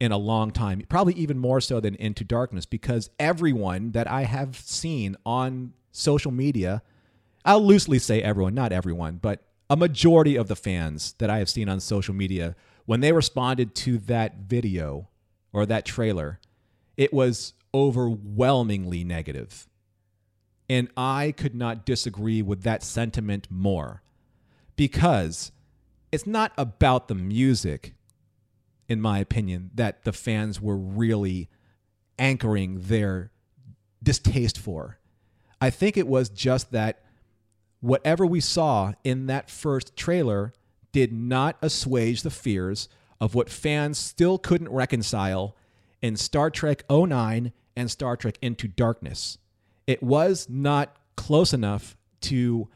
in 0.00 0.12
a 0.12 0.18
long 0.18 0.50
time, 0.50 0.82
probably 0.88 1.14
even 1.14 1.38
more 1.38 1.60
so 1.60 1.80
than 1.80 1.94
Into 1.96 2.24
Darkness, 2.24 2.66
because 2.66 3.10
everyone 3.18 3.92
that 3.92 4.10
I 4.10 4.22
have 4.22 4.56
seen 4.56 5.16
on 5.24 5.72
social 5.90 6.30
media, 6.30 6.82
I'll 7.44 7.64
loosely 7.64 7.98
say 7.98 8.22
everyone, 8.22 8.54
not 8.54 8.72
everyone, 8.72 9.18
but 9.20 9.42
a 9.68 9.76
majority 9.76 10.36
of 10.36 10.48
the 10.48 10.56
fans 10.56 11.14
that 11.18 11.30
I 11.30 11.38
have 11.38 11.48
seen 11.48 11.68
on 11.68 11.80
social 11.80 12.14
media, 12.14 12.54
when 12.84 13.00
they 13.00 13.12
responded 13.12 13.74
to 13.76 13.98
that 13.98 14.36
video 14.46 15.08
or 15.52 15.66
that 15.66 15.84
trailer, 15.84 16.40
it 16.96 17.12
was 17.12 17.54
overwhelmingly 17.74 19.04
negative. 19.04 19.68
And 20.68 20.88
I 20.96 21.32
could 21.36 21.54
not 21.54 21.86
disagree 21.86 22.42
with 22.42 22.62
that 22.62 22.82
sentiment 22.82 23.46
more 23.50 24.02
because 24.74 25.52
it's 26.10 26.26
not 26.26 26.52
about 26.56 27.08
the 27.08 27.14
music, 27.14 27.94
in 28.88 29.00
my 29.00 29.18
opinion, 29.18 29.70
that 29.74 30.04
the 30.04 30.12
fans 30.12 30.60
were 30.60 30.76
really 30.76 31.48
anchoring 32.18 32.80
their 32.80 33.30
distaste 34.02 34.58
for. 34.58 34.98
I 35.60 35.70
think 35.70 35.96
it 35.96 36.06
was 36.06 36.28
just 36.28 36.72
that 36.72 37.02
whatever 37.80 38.26
we 38.26 38.40
saw 38.40 38.92
in 39.04 39.26
that 39.26 39.50
first 39.50 39.96
trailer 39.96 40.52
did 40.92 41.12
not 41.12 41.56
assuage 41.62 42.22
the 42.22 42.30
fears 42.30 42.88
of 43.20 43.34
what 43.34 43.50
fans 43.50 43.98
still 43.98 44.38
couldn't 44.38 44.68
reconcile 44.68 45.56
in 46.02 46.16
Star 46.16 46.50
Trek 46.50 46.84
09 46.90 47.52
and 47.76 47.90
Star 47.90 48.16
Trek 48.16 48.38
Into 48.40 48.68
Darkness. 48.68 49.38
It 49.86 50.02
was 50.02 50.48
not 50.48 50.96
close 51.16 51.52
enough 51.52 51.96
to 52.22 52.68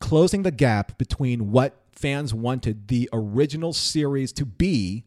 closing 0.00 0.42
the 0.42 0.50
gap 0.50 0.98
between 0.98 1.50
what 1.50 1.80
fans 1.92 2.32
wanted 2.32 2.88
the 2.88 3.08
original 3.12 3.72
series 3.72 4.32
to 4.32 4.46
be 4.46 5.04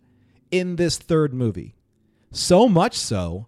in 0.51 0.75
this 0.75 0.97
third 0.97 1.33
movie. 1.33 1.75
So 2.31 2.67
much 2.67 2.95
so 2.95 3.47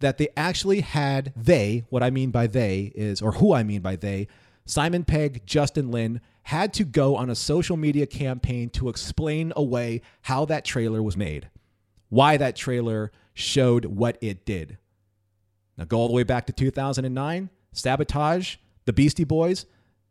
that 0.00 0.18
they 0.18 0.28
actually 0.36 0.80
had 0.80 1.32
they, 1.36 1.84
what 1.88 2.02
I 2.02 2.10
mean 2.10 2.30
by 2.30 2.46
they 2.46 2.92
is, 2.94 3.22
or 3.22 3.32
who 3.32 3.54
I 3.54 3.62
mean 3.62 3.80
by 3.80 3.96
they, 3.96 4.28
Simon 4.66 5.04
Pegg, 5.04 5.46
Justin 5.46 5.90
Lin, 5.90 6.20
had 6.44 6.72
to 6.74 6.84
go 6.84 7.16
on 7.16 7.30
a 7.30 7.34
social 7.34 7.76
media 7.76 8.06
campaign 8.06 8.68
to 8.70 8.88
explain 8.88 9.52
away 9.56 10.02
how 10.22 10.44
that 10.46 10.64
trailer 10.64 11.02
was 11.02 11.16
made, 11.16 11.48
why 12.08 12.36
that 12.36 12.56
trailer 12.56 13.12
showed 13.34 13.84
what 13.84 14.18
it 14.20 14.44
did. 14.44 14.78
Now, 15.76 15.84
go 15.84 15.98
all 15.98 16.08
the 16.08 16.14
way 16.14 16.24
back 16.24 16.46
to 16.46 16.52
2009, 16.52 17.50
Sabotage, 17.72 18.56
the 18.84 18.92
Beastie 18.92 19.24
Boys. 19.24 19.66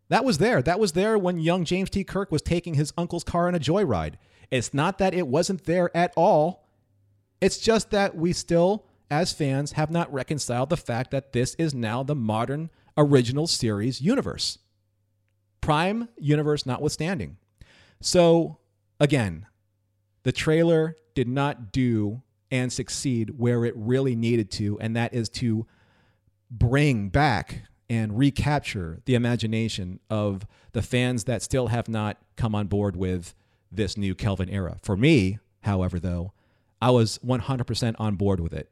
That 0.09 0.25
was 0.25 0.39
there. 0.39 0.61
That 0.61 0.79
was 0.79 0.93
there 0.93 1.17
when 1.17 1.39
young 1.39 1.63
James 1.63 1.89
T. 1.89 2.03
Kirk 2.03 2.31
was 2.31 2.41
taking 2.41 2.73
his 2.73 2.93
uncle's 2.97 3.23
car 3.23 3.47
on 3.47 3.55
a 3.55 3.59
joyride. 3.59 4.15
It's 4.49 4.73
not 4.73 4.97
that 4.97 5.13
it 5.13 5.27
wasn't 5.27 5.65
there 5.65 5.95
at 5.95 6.11
all. 6.17 6.67
It's 7.39 7.57
just 7.57 7.91
that 7.91 8.15
we 8.15 8.33
still, 8.33 8.85
as 9.09 9.31
fans, 9.31 9.73
have 9.73 9.91
not 9.91 10.11
reconciled 10.11 10.69
the 10.69 10.77
fact 10.77 11.11
that 11.11 11.31
this 11.31 11.55
is 11.55 11.73
now 11.73 12.03
the 12.03 12.15
modern 12.15 12.69
original 12.97 13.47
series 13.47 14.01
universe. 14.01 14.57
Prime 15.61 16.09
universe 16.17 16.65
notwithstanding. 16.65 17.37
So, 18.01 18.57
again, 18.99 19.45
the 20.23 20.31
trailer 20.31 20.95
did 21.13 21.27
not 21.27 21.71
do 21.71 22.21
and 22.49 22.71
succeed 22.71 23.37
where 23.37 23.63
it 23.63 23.73
really 23.75 24.15
needed 24.15 24.51
to, 24.51 24.79
and 24.79 24.95
that 24.95 25.13
is 25.13 25.29
to 25.29 25.65
bring 26.49 27.09
back 27.09 27.63
and 27.89 28.17
recapture 28.17 28.99
the 29.05 29.15
imagination 29.15 29.99
of 30.09 30.45
the 30.73 30.81
fans 30.81 31.25
that 31.25 31.41
still 31.41 31.67
have 31.67 31.87
not 31.87 32.17
come 32.35 32.55
on 32.55 32.67
board 32.67 32.95
with 32.95 33.33
this 33.71 33.97
new 33.97 34.15
Kelvin 34.15 34.49
era. 34.49 34.77
For 34.81 34.97
me, 34.97 35.39
however, 35.61 35.99
though, 35.99 36.33
I 36.81 36.91
was 36.91 37.19
100% 37.19 37.95
on 37.99 38.15
board 38.15 38.39
with 38.39 38.53
it 38.53 38.69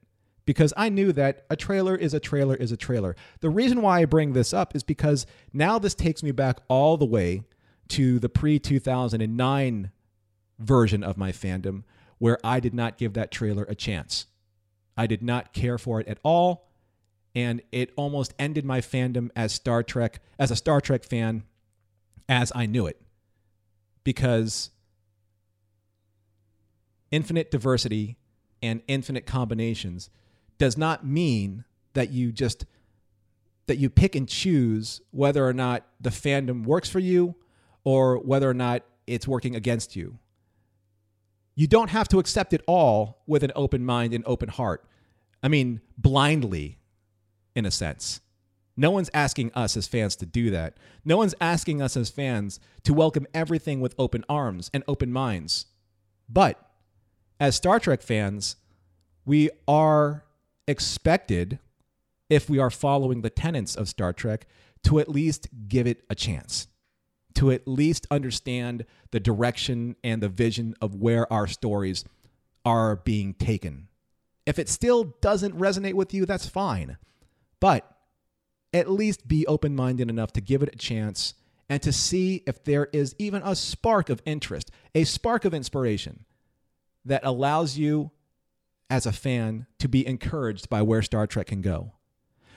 because 0.50 0.74
I 0.76 0.90
knew 0.90 1.12
that 1.12 1.46
a 1.52 1.56
trailer 1.56 1.96
is 1.96 2.16
a 2.16 2.20
trailer 2.20 2.56
is 2.56 2.72
a 2.72 2.76
trailer. 2.76 3.16
The 3.40 3.52
reason 3.52 3.84
why 3.84 4.00
I 4.00 4.06
bring 4.06 4.34
this 4.34 4.52
up 4.52 4.76
is 4.76 4.82
because 4.82 5.28
now 5.54 5.78
this 5.78 5.94
takes 5.94 6.24
me 6.24 6.32
back 6.32 6.58
all 6.68 6.98
the 6.98 7.06
way 7.06 7.44
to 7.90 8.18
the 8.18 8.30
pre 8.30 8.58
2009 8.58 9.92
version 10.58 11.04
of 11.04 11.18
my 11.20 11.32
fandom 11.32 11.84
where 12.18 12.40
I 12.44 12.60
did 12.60 12.74
not 12.74 12.98
give 12.98 13.14
that 13.14 13.30
trailer 13.30 13.64
a 13.66 13.76
chance. 13.76 14.26
I 14.98 15.06
did 15.06 15.22
not 15.22 15.54
care 15.54 15.78
for 15.78 16.00
it 16.02 16.08
at 16.08 16.18
all. 16.24 16.72
And 17.36 17.62
it 17.72 17.92
almost 17.96 18.34
ended 18.40 18.66
my 18.66 18.82
fandom 18.82 19.30
as 19.36 19.54
Star 19.54 19.84
Trek, 19.84 20.20
as 20.40 20.50
a 20.50 20.56
Star 20.56 20.82
Trek 20.82 21.04
fan, 21.04 21.44
as 22.28 22.52
I 22.56 22.66
knew 22.66 22.88
it. 22.88 23.00
Because 24.04 24.72
infinite 27.12 27.52
diversity 27.52 28.18
and 28.64 28.82
infinite 28.88 29.28
combinations 29.28 30.10
does 30.60 30.78
not 30.78 31.06
mean 31.06 31.64
that 31.94 32.12
you 32.12 32.32
just 32.32 32.66
that 33.66 33.78
you 33.78 33.90
pick 33.90 34.16
and 34.16 34.28
choose 34.28 35.02
whether 35.12 35.48
or 35.48 35.54
not 35.54 35.86
the 36.02 36.10
fandom 36.10 36.64
works 36.66 36.90
for 36.90 37.00
you 37.00 37.36
or 37.84 38.18
whether 38.18 38.50
or 38.50 38.54
not 38.54 38.84
it's 39.06 39.28
working 39.28 39.56
against 39.56 39.96
you. 39.96 40.18
You 41.56 41.68
don't 41.68 41.90
have 41.90 42.08
to 42.08 42.20
accept 42.20 42.54
it 42.54 42.64
all 42.66 43.22
with 43.28 43.44
an 43.44 43.52
open 43.56 43.86
mind 43.86 44.14
and 44.14 44.24
open 44.26 44.50
heart. 44.50 44.86
I 45.44 45.50
mean, 45.50 45.82
blindly, 45.98 46.80
in 47.56 47.66
a 47.66 47.72
sense. 47.72 48.22
No 48.76 48.92
one's 48.92 49.10
asking 49.14 49.52
us 49.54 49.76
as 49.76 49.88
fans 49.88 50.16
to 50.16 50.26
do 50.26 50.50
that. 50.52 50.78
No 51.04 51.18
one's 51.18 51.36
asking 51.42 51.82
us 51.82 51.98
as 51.98 52.10
fans 52.10 52.60
to 52.86 52.94
welcome 52.94 53.28
everything 53.34 53.82
with 53.82 53.94
open 54.00 54.24
arms 54.30 54.72
and 54.74 54.84
open 54.88 55.12
minds. 55.12 55.66
But 56.30 56.58
as 57.40 57.56
Star 57.56 57.80
Trek 57.80 58.02
fans, 58.02 58.56
we 59.26 59.50
are 59.68 60.24
expected, 60.70 61.60
if 62.30 62.50
we 62.50 62.60
are 62.60 62.70
following 62.70 63.22
the 63.22 63.30
tenets 63.30 63.76
of 63.76 63.90
Star 63.90 64.14
Trek, 64.14 64.46
to 64.84 65.00
at 65.00 65.10
least 65.10 65.48
give 65.68 65.88
it 65.88 66.04
a 66.10 66.16
chance, 66.16 66.68
to 67.36 67.52
at 67.52 67.68
least 67.68 68.08
understand 68.12 68.86
the 69.12 69.20
direction 69.20 69.96
and 70.04 70.22
the 70.22 70.30
vision 70.30 70.76
of 70.80 70.96
where 70.96 71.32
our 71.34 71.48
stories 71.48 72.06
are 72.64 72.98
being 72.98 73.34
taken. 73.34 73.88
If 74.46 74.60
it 74.60 74.70
still 74.70 75.16
doesn't 75.22 75.58
resonate 75.58 75.94
with 75.94 76.14
you, 76.14 76.26
that's 76.26 76.48
fine. 76.48 76.98
But 77.60 77.92
at 78.74 78.90
least 78.90 79.28
be 79.28 79.46
open 79.48 79.76
minded 79.76 80.10
enough 80.10 80.32
to 80.34 80.42
give 80.42 80.62
it 80.64 80.74
a 80.74 80.78
chance 80.78 81.34
and 81.68 81.82
to 81.82 81.92
see 81.92 82.44
if 82.48 82.64
there 82.64 82.90
is 82.94 83.16
even 83.20 83.42
a 83.44 83.56
spark 83.56 84.10
of 84.10 84.22
interest, 84.26 84.72
a 84.96 85.04
spark 85.04 85.46
of 85.46 85.54
inspiration 85.54 86.26
that 87.06 87.26
allows 87.26 87.78
you 87.78 88.12
as 88.90 89.06
a 89.06 89.12
fan 89.12 89.68
to 89.78 89.88
be 89.88 90.06
encouraged 90.06 90.70
by 90.70 90.82
where 90.82 91.02
Star 91.02 91.28
Trek 91.28 91.48
can 91.48 91.62
go. 91.62 91.94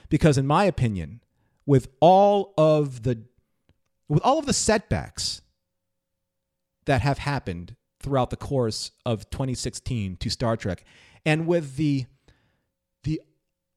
Because 0.08 0.38
in 0.38 0.46
my 0.46 0.64
opinion, 0.64 1.22
with 1.66 1.88
all 2.00 2.54
of 2.56 3.02
the 3.02 3.22
with 4.08 4.22
all 4.22 4.38
of 4.38 4.46
the 4.46 4.52
setbacks 4.52 5.42
that 6.84 7.02
have 7.02 7.18
happened 7.18 7.76
throughout 8.00 8.30
the 8.30 8.36
course 8.36 8.90
of 9.06 9.30
2016 9.30 10.16
to 10.16 10.28
Star 10.30 10.56
Trek 10.56 10.84
and 11.24 11.46
with 11.46 11.76
the 11.76 12.06
the 13.04 13.20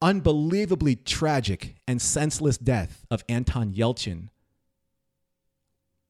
unbelievably 0.02 0.96
tragic 0.96 1.76
and 1.86 2.02
senseless 2.02 2.58
death 2.58 3.06
of 3.10 3.24
Anton 3.28 3.72
Yelchin 3.72 4.28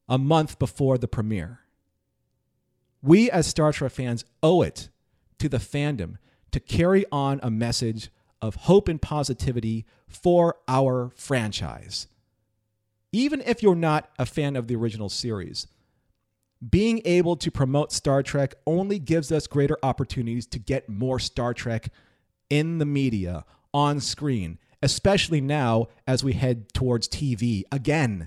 a 0.08 0.18
month 0.18 0.58
before 0.58 0.98
the 0.98 1.08
premiere. 1.08 1.60
We 3.02 3.30
as 3.30 3.46
Star 3.46 3.72
Trek 3.72 3.92
fans 3.92 4.24
owe 4.42 4.62
it 4.62 4.88
to 5.38 5.48
the 5.48 5.58
fandom 5.58 6.16
to 6.50 6.60
carry 6.60 7.04
on 7.10 7.40
a 7.42 7.50
message 7.50 8.10
of 8.40 8.54
hope 8.54 8.88
and 8.88 9.00
positivity 9.00 9.84
for 10.06 10.56
our 10.68 11.10
franchise. 11.16 12.08
Even 13.12 13.40
if 13.42 13.62
you're 13.62 13.74
not 13.74 14.10
a 14.18 14.26
fan 14.26 14.56
of 14.56 14.66
the 14.66 14.76
original 14.76 15.08
series, 15.08 15.66
being 16.68 17.00
able 17.04 17.36
to 17.36 17.50
promote 17.50 17.92
Star 17.92 18.22
Trek 18.22 18.54
only 18.66 18.98
gives 18.98 19.30
us 19.30 19.46
greater 19.46 19.76
opportunities 19.82 20.46
to 20.46 20.58
get 20.58 20.88
more 20.88 21.18
Star 21.18 21.52
Trek 21.54 21.88
in 22.48 22.78
the 22.78 22.86
media, 22.86 23.44
on 23.76 24.00
screen, 24.00 24.58
especially 24.82 25.40
now 25.40 25.88
as 26.06 26.24
we 26.24 26.32
head 26.32 26.72
towards 26.72 27.08
TV 27.08 27.62
again 27.70 28.26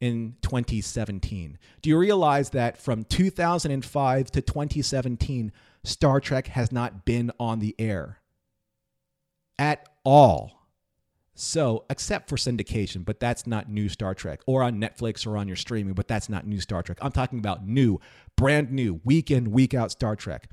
in 0.00 0.36
2017. 0.42 1.58
Do 1.82 1.90
you 1.90 1.98
realize 1.98 2.50
that 2.50 2.78
from 2.78 3.02
2005 3.02 4.30
to 4.30 4.40
2017, 4.40 5.52
Star 5.84 6.20
Trek 6.20 6.48
has 6.48 6.72
not 6.72 7.04
been 7.04 7.30
on 7.38 7.58
the 7.58 7.74
air 7.78 8.18
at 9.58 9.88
all. 10.04 10.58
So, 11.34 11.84
except 11.88 12.28
for 12.28 12.34
syndication, 12.34 13.04
but 13.04 13.20
that's 13.20 13.46
not 13.46 13.70
new 13.70 13.88
Star 13.88 14.12
Trek, 14.12 14.40
or 14.46 14.64
on 14.64 14.80
Netflix 14.80 15.24
or 15.24 15.36
on 15.36 15.46
your 15.46 15.56
streaming, 15.56 15.94
but 15.94 16.08
that's 16.08 16.28
not 16.28 16.48
new 16.48 16.60
Star 16.60 16.82
Trek. 16.82 16.98
I'm 17.00 17.12
talking 17.12 17.38
about 17.38 17.64
new, 17.64 18.00
brand 18.36 18.72
new, 18.72 19.00
week 19.04 19.30
in, 19.30 19.52
week 19.52 19.72
out 19.72 19.92
Star 19.92 20.16
Trek. 20.16 20.50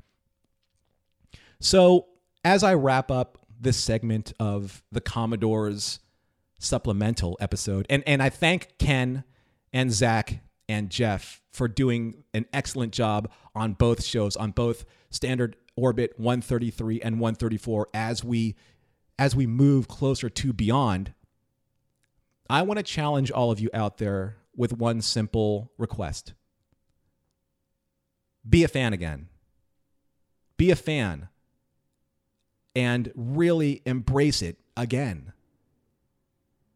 So, 1.58 2.06
as 2.44 2.62
I 2.62 2.74
wrap 2.74 3.10
up 3.10 3.38
this 3.60 3.76
segment 3.76 4.32
of 4.38 4.84
the 4.92 5.00
Commodore's 5.00 5.98
supplemental 6.60 7.36
episode, 7.40 7.86
and, 7.90 8.04
and 8.06 8.22
I 8.22 8.28
thank 8.28 8.78
Ken 8.78 9.24
and 9.72 9.92
Zach 9.92 10.38
and 10.68 10.88
Jeff 10.88 11.40
for 11.52 11.66
doing 11.66 12.22
an 12.32 12.46
excellent 12.52 12.92
job 12.92 13.28
on 13.56 13.72
both 13.72 14.04
shows, 14.04 14.36
on 14.36 14.52
both 14.52 14.84
standard 15.16 15.56
orbit 15.76 16.12
133 16.18 17.00
and 17.00 17.18
134 17.18 17.88
as 17.92 18.22
we 18.22 18.54
as 19.18 19.34
we 19.34 19.46
move 19.46 19.88
closer 19.88 20.28
to 20.28 20.52
beyond 20.52 21.12
i 22.48 22.62
want 22.62 22.78
to 22.78 22.82
challenge 22.82 23.30
all 23.30 23.50
of 23.50 23.58
you 23.58 23.70
out 23.74 23.98
there 23.98 24.36
with 24.56 24.72
one 24.72 25.02
simple 25.02 25.70
request. 25.76 26.32
Be 28.48 28.64
a 28.64 28.68
fan 28.68 28.92
again. 28.92 29.28
Be 30.56 30.70
a 30.70 30.76
fan. 30.76 31.28
And 32.74 33.12
really 33.14 33.82
embrace 33.84 34.42
it 34.42 34.58
again. 34.76 35.32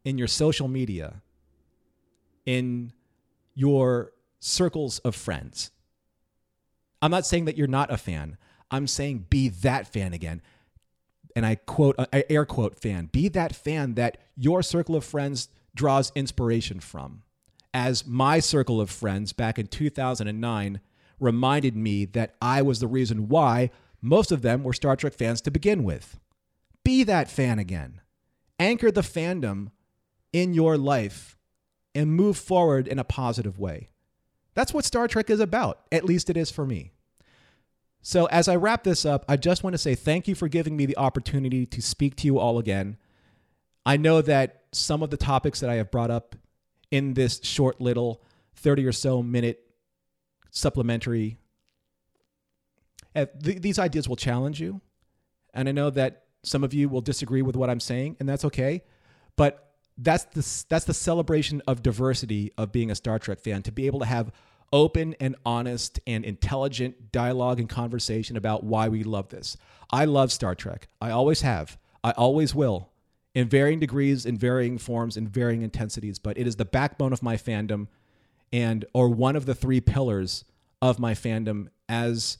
In 0.03 0.17
your 0.17 0.27
social 0.27 0.67
media, 0.67 1.21
in 2.45 2.91
your 3.53 4.13
circles 4.39 4.99
of 4.99 5.15
friends. 5.15 5.71
I'm 7.01 7.11
not 7.11 7.25
saying 7.25 7.45
that 7.45 7.57
you're 7.57 7.67
not 7.67 7.91
a 7.91 7.97
fan. 7.97 8.37
I'm 8.69 8.87
saying 8.87 9.27
be 9.29 9.49
that 9.49 9.91
fan 9.91 10.13
again. 10.13 10.41
And 11.35 11.45
I 11.45 11.55
quote, 11.55 11.95
uh, 11.97 12.05
I 12.13 12.23
air 12.29 12.45
quote 12.45 12.79
fan, 12.79 13.07
be 13.11 13.27
that 13.29 13.55
fan 13.55 13.95
that 13.95 14.17
your 14.35 14.61
circle 14.61 14.95
of 14.95 15.03
friends 15.03 15.49
draws 15.75 16.11
inspiration 16.15 16.79
from. 16.79 17.23
As 17.73 18.05
my 18.05 18.39
circle 18.39 18.81
of 18.81 18.89
friends 18.89 19.31
back 19.31 19.57
in 19.57 19.67
2009 19.67 20.81
reminded 21.19 21.75
me 21.75 22.05
that 22.05 22.35
I 22.41 22.61
was 22.61 22.79
the 22.79 22.87
reason 22.87 23.29
why 23.29 23.71
most 24.01 24.31
of 24.31 24.41
them 24.41 24.63
were 24.63 24.73
Star 24.73 24.95
Trek 24.95 25.13
fans 25.13 25.39
to 25.41 25.51
begin 25.51 25.83
with. 25.83 26.19
Be 26.83 27.03
that 27.03 27.29
fan 27.29 27.59
again. 27.59 28.01
Anchor 28.59 28.91
the 28.91 29.01
fandom 29.01 29.71
in 30.33 30.53
your 30.53 30.77
life 30.77 31.37
and 31.93 32.11
move 32.11 32.37
forward 32.37 32.87
in 32.87 32.99
a 32.99 33.03
positive 33.03 33.59
way. 33.59 33.90
That's 34.53 34.73
what 34.73 34.85
Star 34.85 35.07
Trek 35.07 35.29
is 35.29 35.39
about. 35.39 35.81
At 35.91 36.05
least 36.05 36.29
it 36.29 36.37
is 36.37 36.51
for 36.51 36.65
me. 36.65 36.91
So, 38.01 38.25
as 38.25 38.47
I 38.47 38.55
wrap 38.55 38.83
this 38.83 39.05
up, 39.05 39.23
I 39.27 39.37
just 39.37 39.63
want 39.63 39.75
to 39.75 39.77
say 39.77 39.93
thank 39.93 40.27
you 40.27 40.33
for 40.33 40.47
giving 40.47 40.75
me 40.75 40.85
the 40.85 40.97
opportunity 40.97 41.65
to 41.67 41.81
speak 41.81 42.15
to 42.17 42.27
you 42.27 42.39
all 42.39 42.57
again. 42.57 42.97
I 43.85 43.97
know 43.97 44.21
that 44.21 44.63
some 44.71 45.03
of 45.03 45.11
the 45.11 45.17
topics 45.17 45.59
that 45.59 45.69
I 45.69 45.75
have 45.75 45.91
brought 45.91 46.11
up 46.11 46.35
in 46.89 47.13
this 47.13 47.39
short 47.43 47.79
little 47.79 48.23
30 48.55 48.85
or 48.85 48.91
so 48.91 49.21
minute 49.21 49.59
supplementary, 50.49 51.37
uh, 53.15 53.27
these 53.39 53.79
ideas 53.79 54.09
will 54.09 54.15
challenge 54.15 54.59
you. 54.59 54.81
And 55.53 55.69
I 55.69 55.71
know 55.71 55.89
that 55.91 56.23
some 56.43 56.63
of 56.63 56.73
you 56.73 56.89
will 56.89 57.01
disagree 57.01 57.41
with 57.41 57.55
what 57.55 57.69
I'm 57.69 57.79
saying, 57.79 58.17
and 58.19 58.27
that's 58.27 58.45
okay. 58.45 58.83
But 59.35 59.70
that's 60.01 60.23
the, 60.25 60.65
that's 60.69 60.85
the 60.85 60.93
celebration 60.93 61.61
of 61.67 61.83
diversity 61.83 62.51
of 62.57 62.71
being 62.71 62.91
a 62.91 62.95
Star 62.95 63.19
Trek 63.19 63.39
fan 63.39 63.61
to 63.63 63.71
be 63.71 63.85
able 63.85 63.99
to 63.99 64.05
have 64.05 64.31
open 64.73 65.15
and 65.19 65.35
honest 65.45 65.99
and 66.07 66.23
intelligent 66.23 67.11
dialogue 67.11 67.59
and 67.59 67.69
conversation 67.69 68.37
about 68.37 68.63
why 68.63 68.87
we 68.87 69.03
love 69.03 69.29
this. 69.29 69.57
I 69.91 70.05
love 70.05 70.31
Star 70.31 70.55
Trek. 70.55 70.87
I 71.01 71.11
always 71.11 71.41
have. 71.41 71.77
I 72.03 72.11
always 72.11 72.55
will 72.55 72.89
in 73.33 73.47
varying 73.47 73.79
degrees, 73.79 74.25
in 74.25 74.37
varying 74.37 74.77
forms, 74.77 75.17
in 75.17 75.27
varying 75.27 75.61
intensities, 75.61 76.19
but 76.19 76.37
it 76.37 76.47
is 76.47 76.55
the 76.55 76.65
backbone 76.65 77.13
of 77.13 77.23
my 77.23 77.37
fandom 77.37 77.87
and 78.51 78.85
or 78.93 79.09
one 79.09 79.35
of 79.35 79.45
the 79.45 79.55
three 79.55 79.79
pillars 79.79 80.43
of 80.81 80.99
my 80.99 81.13
fandom 81.13 81.67
as 81.87 82.37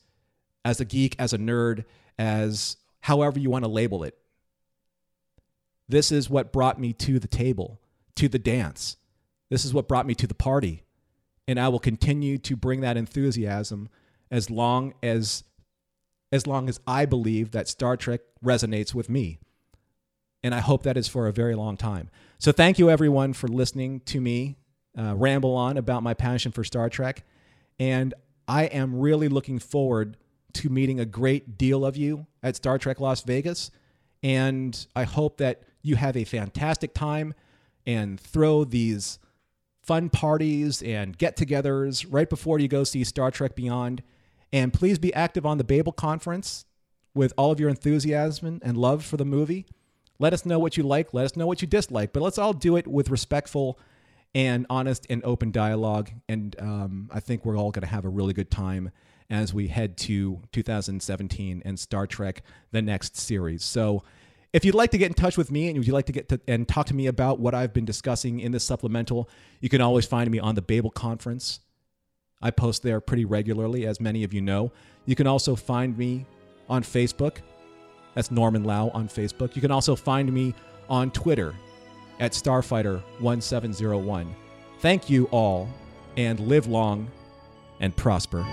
as 0.63 0.79
a 0.79 0.85
geek, 0.85 1.15
as 1.17 1.33
a 1.33 1.37
nerd, 1.37 1.85
as 2.19 2.77
however 3.01 3.39
you 3.39 3.49
want 3.49 3.65
to 3.65 3.71
label 3.71 4.03
it. 4.03 4.17
This 5.91 6.11
is 6.11 6.29
what 6.29 6.53
brought 6.53 6.79
me 6.79 6.93
to 6.93 7.19
the 7.19 7.27
table, 7.27 7.81
to 8.15 8.29
the 8.29 8.39
dance. 8.39 8.97
This 9.49 9.65
is 9.65 9.73
what 9.73 9.87
brought 9.87 10.07
me 10.07 10.15
to 10.15 10.27
the 10.27 10.33
party. 10.33 10.83
And 11.47 11.59
I 11.59 11.67
will 11.67 11.79
continue 11.79 12.37
to 12.39 12.55
bring 12.55 12.79
that 12.81 12.97
enthusiasm 12.97 13.89
as 14.31 14.49
long 14.49 14.93
as 15.03 15.43
as 16.33 16.47
long 16.47 16.69
as 16.69 16.79
I 16.87 17.05
believe 17.05 17.51
that 17.51 17.67
Star 17.67 17.97
Trek 17.97 18.21
resonates 18.41 18.93
with 18.93 19.09
me. 19.09 19.39
And 20.41 20.55
I 20.55 20.59
hope 20.59 20.83
that 20.83 20.95
is 20.95 21.09
for 21.09 21.27
a 21.27 21.33
very 21.33 21.55
long 21.55 21.75
time. 21.75 22.09
So 22.39 22.53
thank 22.53 22.79
you 22.79 22.89
everyone 22.89 23.33
for 23.33 23.49
listening 23.49 23.99
to 24.05 24.21
me 24.21 24.55
uh, 24.97 25.13
ramble 25.17 25.55
on 25.55 25.75
about 25.75 26.03
my 26.03 26.13
passion 26.13 26.53
for 26.53 26.63
Star 26.63 26.89
Trek. 26.89 27.25
And 27.79 28.13
I 28.47 28.63
am 28.63 28.97
really 28.97 29.27
looking 29.27 29.59
forward 29.59 30.15
to 30.53 30.69
meeting 30.69 31.01
a 31.01 31.05
great 31.05 31.57
deal 31.57 31.85
of 31.85 31.97
you 31.97 32.27
at 32.41 32.55
Star 32.55 32.77
Trek 32.77 33.01
Las 33.01 33.23
Vegas. 33.23 33.71
And 34.23 34.87
I 34.95 35.03
hope 35.03 35.37
that 35.37 35.63
you 35.81 35.95
have 35.95 36.15
a 36.15 36.23
fantastic 36.23 36.93
time 36.93 37.33
and 37.85 38.19
throw 38.19 38.63
these 38.63 39.19
fun 39.81 40.09
parties 40.09 40.81
and 40.81 41.17
get 41.17 41.35
togethers 41.35 42.05
right 42.09 42.29
before 42.29 42.59
you 42.59 42.67
go 42.67 42.83
see 42.83 43.03
Star 43.03 43.31
Trek 43.31 43.55
Beyond. 43.55 44.03
And 44.53 44.73
please 44.73 44.99
be 44.99 45.13
active 45.13 45.45
on 45.45 45.57
the 45.57 45.63
Babel 45.63 45.91
conference 45.91 46.65
with 47.13 47.33
all 47.37 47.51
of 47.51 47.59
your 47.59 47.69
enthusiasm 47.69 48.59
and 48.63 48.77
love 48.77 49.03
for 49.03 49.17
the 49.17 49.25
movie. 49.25 49.65
Let 50.19 50.33
us 50.33 50.45
know 50.45 50.59
what 50.59 50.77
you 50.77 50.83
like, 50.83 51.13
let 51.13 51.25
us 51.25 51.35
know 51.35 51.47
what 51.47 51.61
you 51.61 51.67
dislike, 51.67 52.13
but 52.13 52.21
let's 52.21 52.37
all 52.37 52.53
do 52.53 52.75
it 52.75 52.87
with 52.87 53.09
respectful 53.09 53.79
and 54.35 54.65
honest 54.69 55.07
and 55.09 55.23
open 55.25 55.51
dialogue. 55.51 56.11
And 56.29 56.55
um, 56.59 57.09
I 57.11 57.19
think 57.19 57.43
we're 57.43 57.57
all 57.57 57.71
going 57.71 57.81
to 57.81 57.93
have 57.93 58.05
a 58.05 58.09
really 58.09 58.33
good 58.33 58.51
time 58.51 58.91
as 59.29 59.53
we 59.53 59.67
head 59.67 59.97
to 59.97 60.41
2017 60.51 61.61
and 61.65 61.79
Star 61.79 62.05
Trek, 62.05 62.43
the 62.71 62.81
next 62.81 63.17
series. 63.17 63.63
So, 63.63 64.03
if 64.53 64.65
you'd 64.65 64.75
like 64.75 64.91
to 64.91 64.97
get 64.97 65.07
in 65.07 65.13
touch 65.13 65.37
with 65.37 65.49
me 65.51 65.67
and 65.67 65.77
would 65.77 65.87
you'd 65.87 65.93
like 65.93 66.07
to 66.07 66.11
get 66.11 66.29
to, 66.29 66.39
and 66.47 66.67
talk 66.67 66.87
to 66.87 66.93
me 66.93 67.07
about 67.07 67.39
what 67.39 67.53
I've 67.53 67.73
been 67.73 67.85
discussing 67.85 68.39
in 68.39 68.51
this 68.51 68.63
supplemental, 68.63 69.29
you 69.59 69.69
can 69.69 69.81
always 69.81 70.05
find 70.05 70.29
me 70.29 70.39
on 70.39 70.55
the 70.55 70.61
Babel 70.61 70.91
Conference. 70.91 71.61
I 72.41 72.51
post 72.51 72.83
there 72.83 72.99
pretty 72.99 73.23
regularly, 73.23 73.85
as 73.85 74.01
many 74.01 74.23
of 74.23 74.33
you 74.33 74.41
know. 74.41 74.71
You 75.05 75.15
can 75.15 75.27
also 75.27 75.55
find 75.55 75.97
me 75.97 76.25
on 76.67 76.83
Facebook. 76.83 77.37
That's 78.15 78.31
Norman 78.31 78.63
Lao 78.63 78.89
on 78.89 79.07
Facebook. 79.07 79.55
You 79.55 79.61
can 79.61 79.71
also 79.71 79.95
find 79.95 80.31
me 80.33 80.53
on 80.89 81.11
Twitter 81.11 81.55
at 82.19 82.33
Starfighter1701. 82.33 84.27
Thank 84.79 85.09
you 85.09 85.25
all, 85.25 85.69
and 86.17 86.39
live 86.39 86.67
long 86.67 87.09
and 87.79 87.95
prosper. 87.95 88.45